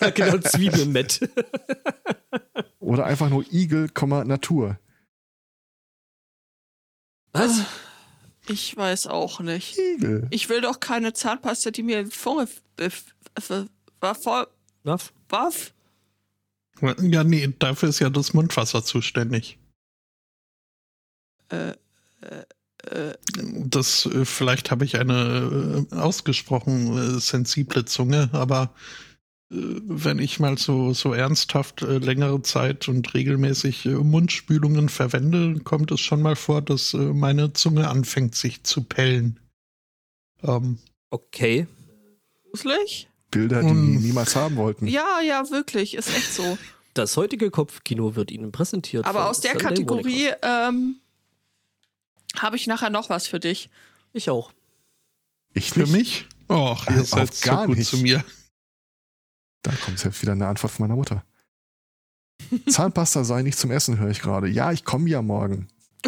[0.00, 1.20] ja, genau, Zwiebelmett.
[2.86, 4.78] Oder einfach nur Igel, Komma, Natur.
[7.32, 7.62] Was?
[8.46, 9.76] Ich weiß auch nicht.
[9.76, 10.28] Igel.
[10.30, 12.08] Ich will doch keine Zahnpasta, die mir
[14.00, 14.46] war voll
[14.84, 15.12] Was?
[15.28, 15.74] waff.
[16.80, 19.58] Ja, nee, dafür ist ja das Mundwasser zuständig.
[21.48, 22.44] Äh, äh,
[22.84, 23.14] äh,
[23.64, 29.05] Das, äh, vielleicht habe ich eine äh, ausgesprochen äh, sensible Zunge, aber äh,
[29.48, 35.92] wenn ich mal so, so ernsthaft äh, längere Zeit und regelmäßig äh, Mundspülungen verwende, kommt
[35.92, 39.38] es schon mal vor, dass äh, meine Zunge anfängt sich zu pellen.
[40.42, 40.78] Ähm,
[41.10, 41.66] Okay.
[42.50, 43.08] gruselig?
[43.30, 43.74] Bilder, die die
[44.06, 44.86] niemals haben wollten.
[44.86, 45.94] Ja, ja, wirklich.
[45.94, 46.58] Ist echt so.
[46.94, 49.04] Das heutige Kopfkino wird Ihnen präsentiert.
[49.04, 50.96] Aber aus der Kategorie ähm,
[52.36, 53.70] habe ich nachher noch was für dich.
[54.12, 54.52] Ich auch.
[55.54, 55.92] Ich für nicht.
[55.92, 56.26] mich?
[56.48, 57.88] Och, ihr seid so gar gut nicht.
[57.88, 58.24] zu mir.
[59.66, 61.24] Da kommt jetzt wieder eine Antwort von meiner Mutter.
[62.68, 64.46] Zahnpasta sei nicht zum Essen, höre ich gerade.
[64.46, 65.66] Ja, ich komme ja morgen.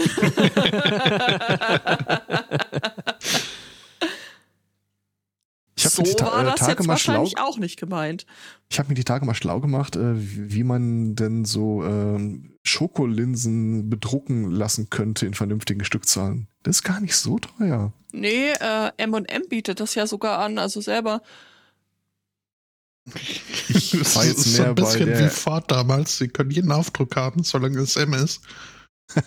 [5.77, 8.27] Ich so mir die Ta- war äh, das Tage jetzt mal schlau- auch nicht gemeint.
[8.69, 13.89] Ich habe mir die Tage mal schlau gemacht, äh, wie man denn so ähm, Schokolinsen
[13.89, 16.49] bedrucken lassen könnte in vernünftigen Stückzahlen.
[16.65, 17.93] Das ist gar nicht so teuer.
[18.13, 21.23] Nee, äh, M&M bietet das ja sogar an, also selber.
[23.69, 26.19] Ich Das war jetzt ist mehr ein bei bisschen der- wie Ford damals.
[26.19, 28.41] Sie können jeden Aufdruck haben, solange es M ist.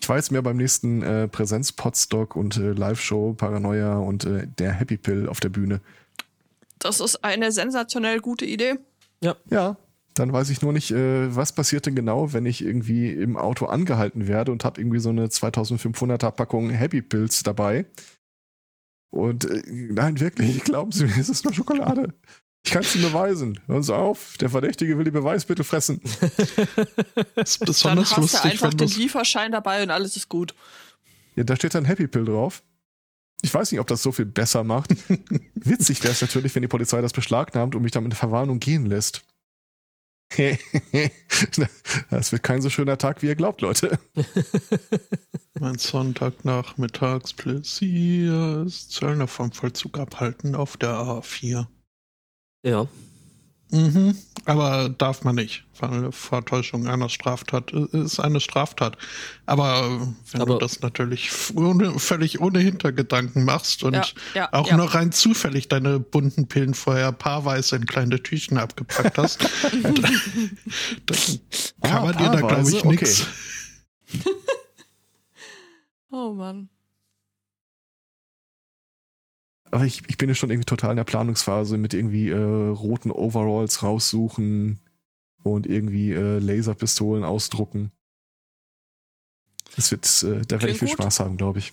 [0.00, 4.72] Ich war jetzt mehr beim nächsten äh, Präsenz-Podstock und äh, Live-Show Paranoia und äh, der
[4.72, 5.80] Happy Pill auf der Bühne.
[6.80, 8.74] Das ist eine sensationell gute Idee.
[9.20, 9.76] Ja,
[10.14, 13.66] dann weiß ich nur nicht, äh, was passiert denn genau, wenn ich irgendwie im Auto
[13.66, 17.86] angehalten werde und habe irgendwie so eine 2500er Packung Happy Pills dabei.
[19.12, 22.14] Und äh, nein, wirklich, glauben Sie mir, es ist nur Schokolade.
[22.64, 23.60] Ich kann es Ihnen beweisen.
[23.66, 26.00] Hören Sie auf, der Verdächtige will die Beweismittel fressen.
[27.34, 30.54] Das ist Dann besonders hast du einfach den das Lieferschein dabei und alles ist gut.
[31.36, 32.62] Ja, da steht dann Happy Pill drauf.
[33.42, 34.94] Ich weiß nicht, ob das so viel besser macht.
[35.54, 38.86] Witzig wäre es natürlich, wenn die Polizei das beschlagnahmt und mich dann mit Verwarnung gehen
[38.86, 39.24] lässt.
[42.10, 43.98] das wird kein so schöner Tag, wie ihr glaubt, Leute.
[45.60, 51.66] mein Sonntagnachmittags Pläsier ist Zöllner vom Vollzug abhalten auf der A4.
[52.64, 52.86] Ja.
[53.74, 54.14] Mhm,
[54.44, 58.98] aber darf man nicht, weil Vortäuschung einer Straftat äh, ist eine Straftat.
[59.46, 64.04] Aber wenn Aber- du das natürlich ohne, völlig ohne Hintergedanken machst und Ja,
[64.34, 64.76] ja, auch ja.
[64.76, 69.40] nur rein zufällig deine bunten Pillen vorher paarweise in kleine Tüchen abgepackt hast,
[69.72, 69.94] dann
[71.80, 72.88] kann Ah, man dir da, glaube ich, Okay.
[72.88, 73.26] nichts.
[76.14, 76.68] Oh Mann.
[79.72, 83.10] Aber ich, ich bin ja schon irgendwie total in der Planungsphase mit irgendwie äh, roten
[83.10, 84.80] Overalls raussuchen
[85.42, 87.90] und irgendwie äh, Laserpistolen ausdrucken.
[89.74, 90.98] Das wird, äh, da werde ich viel gut.
[90.98, 91.72] Spaß haben, glaube ich.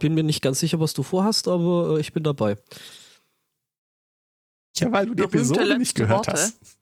[0.00, 2.56] Bin mir nicht ganz sicher, was du vorhast, aber äh, ich bin dabei.
[4.78, 6.32] Ja, weil du die Berühmte Episode nicht gehört Worte.
[6.32, 6.78] hast.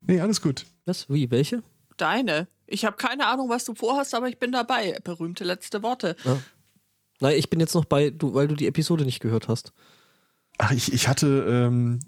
[0.00, 0.64] Nee, alles gut.
[0.86, 1.08] Was?
[1.10, 1.30] Wie?
[1.30, 1.62] Welche?
[1.98, 2.48] Deine.
[2.66, 4.98] Ich habe keine Ahnung, was du vorhast, aber ich bin dabei.
[5.04, 6.16] Berühmte letzte Worte.
[7.20, 9.72] Nein, ich bin jetzt noch bei, du, weil du die Episode nicht gehört hast.
[10.58, 12.00] Ach, ich, ich hatte ähm,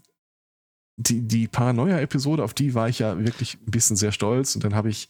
[0.96, 4.74] die, die Paranoia-Episode, auf die war ich ja wirklich ein bisschen sehr stolz und dann
[4.74, 5.08] habe ich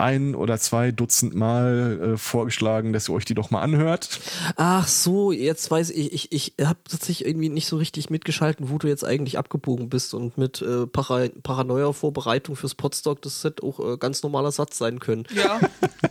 [0.00, 4.20] ein oder zwei Dutzend Mal äh, vorgeschlagen, dass ihr euch die doch mal anhört.
[4.56, 8.78] Ach so, jetzt weiß ich, ich, ich habe tatsächlich irgendwie nicht so richtig mitgeschalten, wo
[8.78, 13.80] du jetzt eigentlich abgebogen bist und mit äh, Para Paranoia-Vorbereitung fürs Podstock, das hätte auch
[13.80, 15.24] äh, ganz normaler Satz sein können.
[15.34, 15.60] Ja.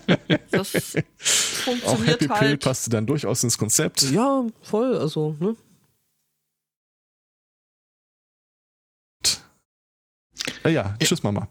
[0.52, 2.64] das Auch funktioniert Happy Pill halt.
[2.64, 4.04] passte dann durchaus ins Konzept.
[4.12, 5.56] Ja, voll, also, ne?
[10.64, 11.48] Äh, ja, tschüss Mama.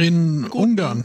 [0.00, 0.54] In Gut.
[0.54, 1.04] Ungarn,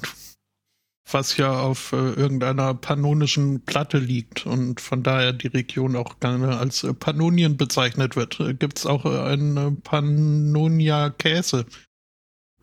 [1.11, 6.57] was ja auf äh, irgendeiner pannonischen Platte liegt und von daher die Region auch gerne
[6.57, 11.65] als äh, Pannonien bezeichnet wird, äh, gibt es auch äh, einen äh, Pannonia-Käse.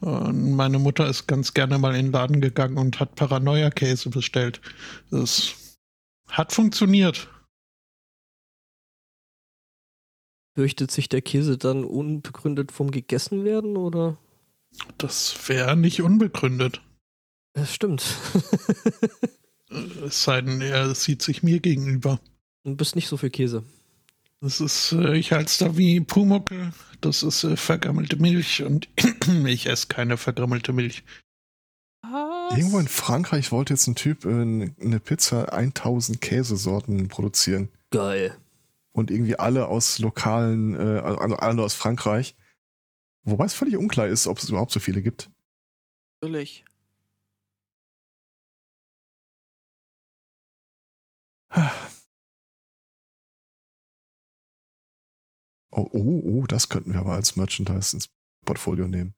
[0.05, 4.61] Meine Mutter ist ganz gerne mal in den Laden gegangen und hat Paranoia-Käse bestellt.
[5.12, 5.78] Das
[6.28, 7.28] hat funktioniert.
[10.57, 14.18] Fürchtet sich der Käse dann unbegründet vom gegessen werden oder?
[14.99, 16.81] Das wäre nicht unbegründet.
[17.55, 18.05] Das stimmt.
[20.05, 22.20] Es sei denn, er sieht sich mir gegenüber.
[22.64, 23.64] du bist nicht so für Käse.
[24.43, 26.73] Das ist, äh, ich halte es da wie Pumuckel.
[27.01, 28.89] Das ist äh, vergammelte Milch und
[29.47, 31.05] ich esse keine vergammelte Milch.
[32.03, 32.57] Was?
[32.57, 37.68] Irgendwo in Frankreich wollte jetzt ein Typ äh, eine Pizza 1000 Käsesorten produzieren.
[37.91, 38.37] Geil.
[38.93, 42.35] Und irgendwie alle aus lokalen, äh, also alle aus Frankreich.
[43.25, 45.31] Wobei es völlig unklar ist, ob es überhaupt so viele gibt.
[46.20, 46.64] Natürlich.
[55.75, 58.11] Oh, oh, oh, das könnten wir aber als Merchandise ins
[58.45, 59.14] Portfolio nehmen.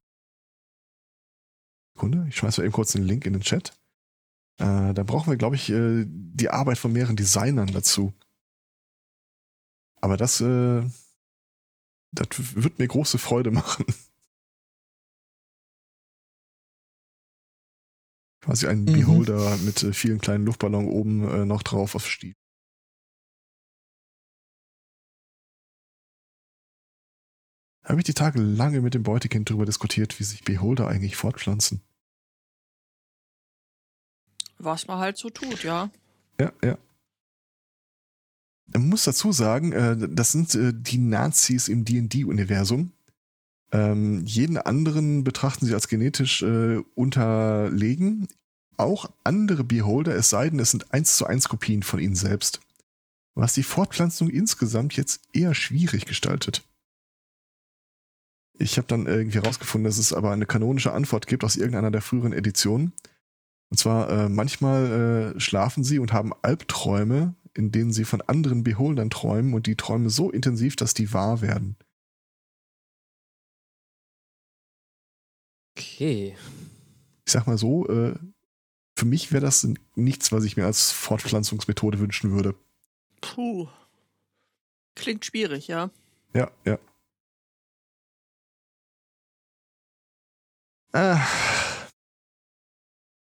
[1.95, 3.77] Sekunde, ich schmeiß mal eben kurz den Link in den Chat.
[4.59, 8.15] Äh, da brauchen wir, glaube ich, äh, die Arbeit von mehreren Designern dazu.
[10.01, 10.89] Aber das, äh,
[12.15, 13.85] das wird mir große Freude machen.
[18.41, 18.93] Quasi ein Mhm.
[18.93, 22.35] Beholder mit äh, vielen kleinen Luftballon oben äh, noch drauf auf Stiel.
[27.85, 31.83] Habe ich die Tage lange mit dem Beutekind darüber diskutiert, wie sich Beholder eigentlich fortpflanzen.
[34.59, 35.91] Was man halt so tut, ja.
[36.41, 36.79] Ja, ja.
[38.67, 42.93] Man muss dazu sagen, äh, das sind äh, die Nazis im D&D-Universum.
[43.73, 48.29] Ähm, jeden anderen betrachten sie als genetisch äh, unterlegen.
[48.77, 52.61] Auch andere Beholder, es sei denn, es sind eins zu eins Kopien von ihnen selbst.
[53.35, 56.63] Was die Fortpflanzung insgesamt jetzt eher schwierig gestaltet.
[58.57, 62.03] Ich habe dann irgendwie herausgefunden, dass es aber eine kanonische Antwort gibt aus irgendeiner der
[62.03, 62.93] früheren Editionen.
[63.71, 68.65] Und zwar, äh, manchmal äh, schlafen sie und haben Albträume, in denen sie von anderen
[68.65, 71.77] Beholdern träumen und die Träume so intensiv, dass die wahr werden.
[75.77, 76.37] Okay.
[77.27, 78.15] Ich sag mal so, äh,
[78.97, 82.55] für mich wäre das nichts, was ich mir als Fortpflanzungsmethode wünschen würde.
[83.21, 83.69] Puh.
[84.95, 85.91] Klingt schwierig, ja.
[86.35, 86.79] Ja, ja.
[90.93, 91.27] Ah,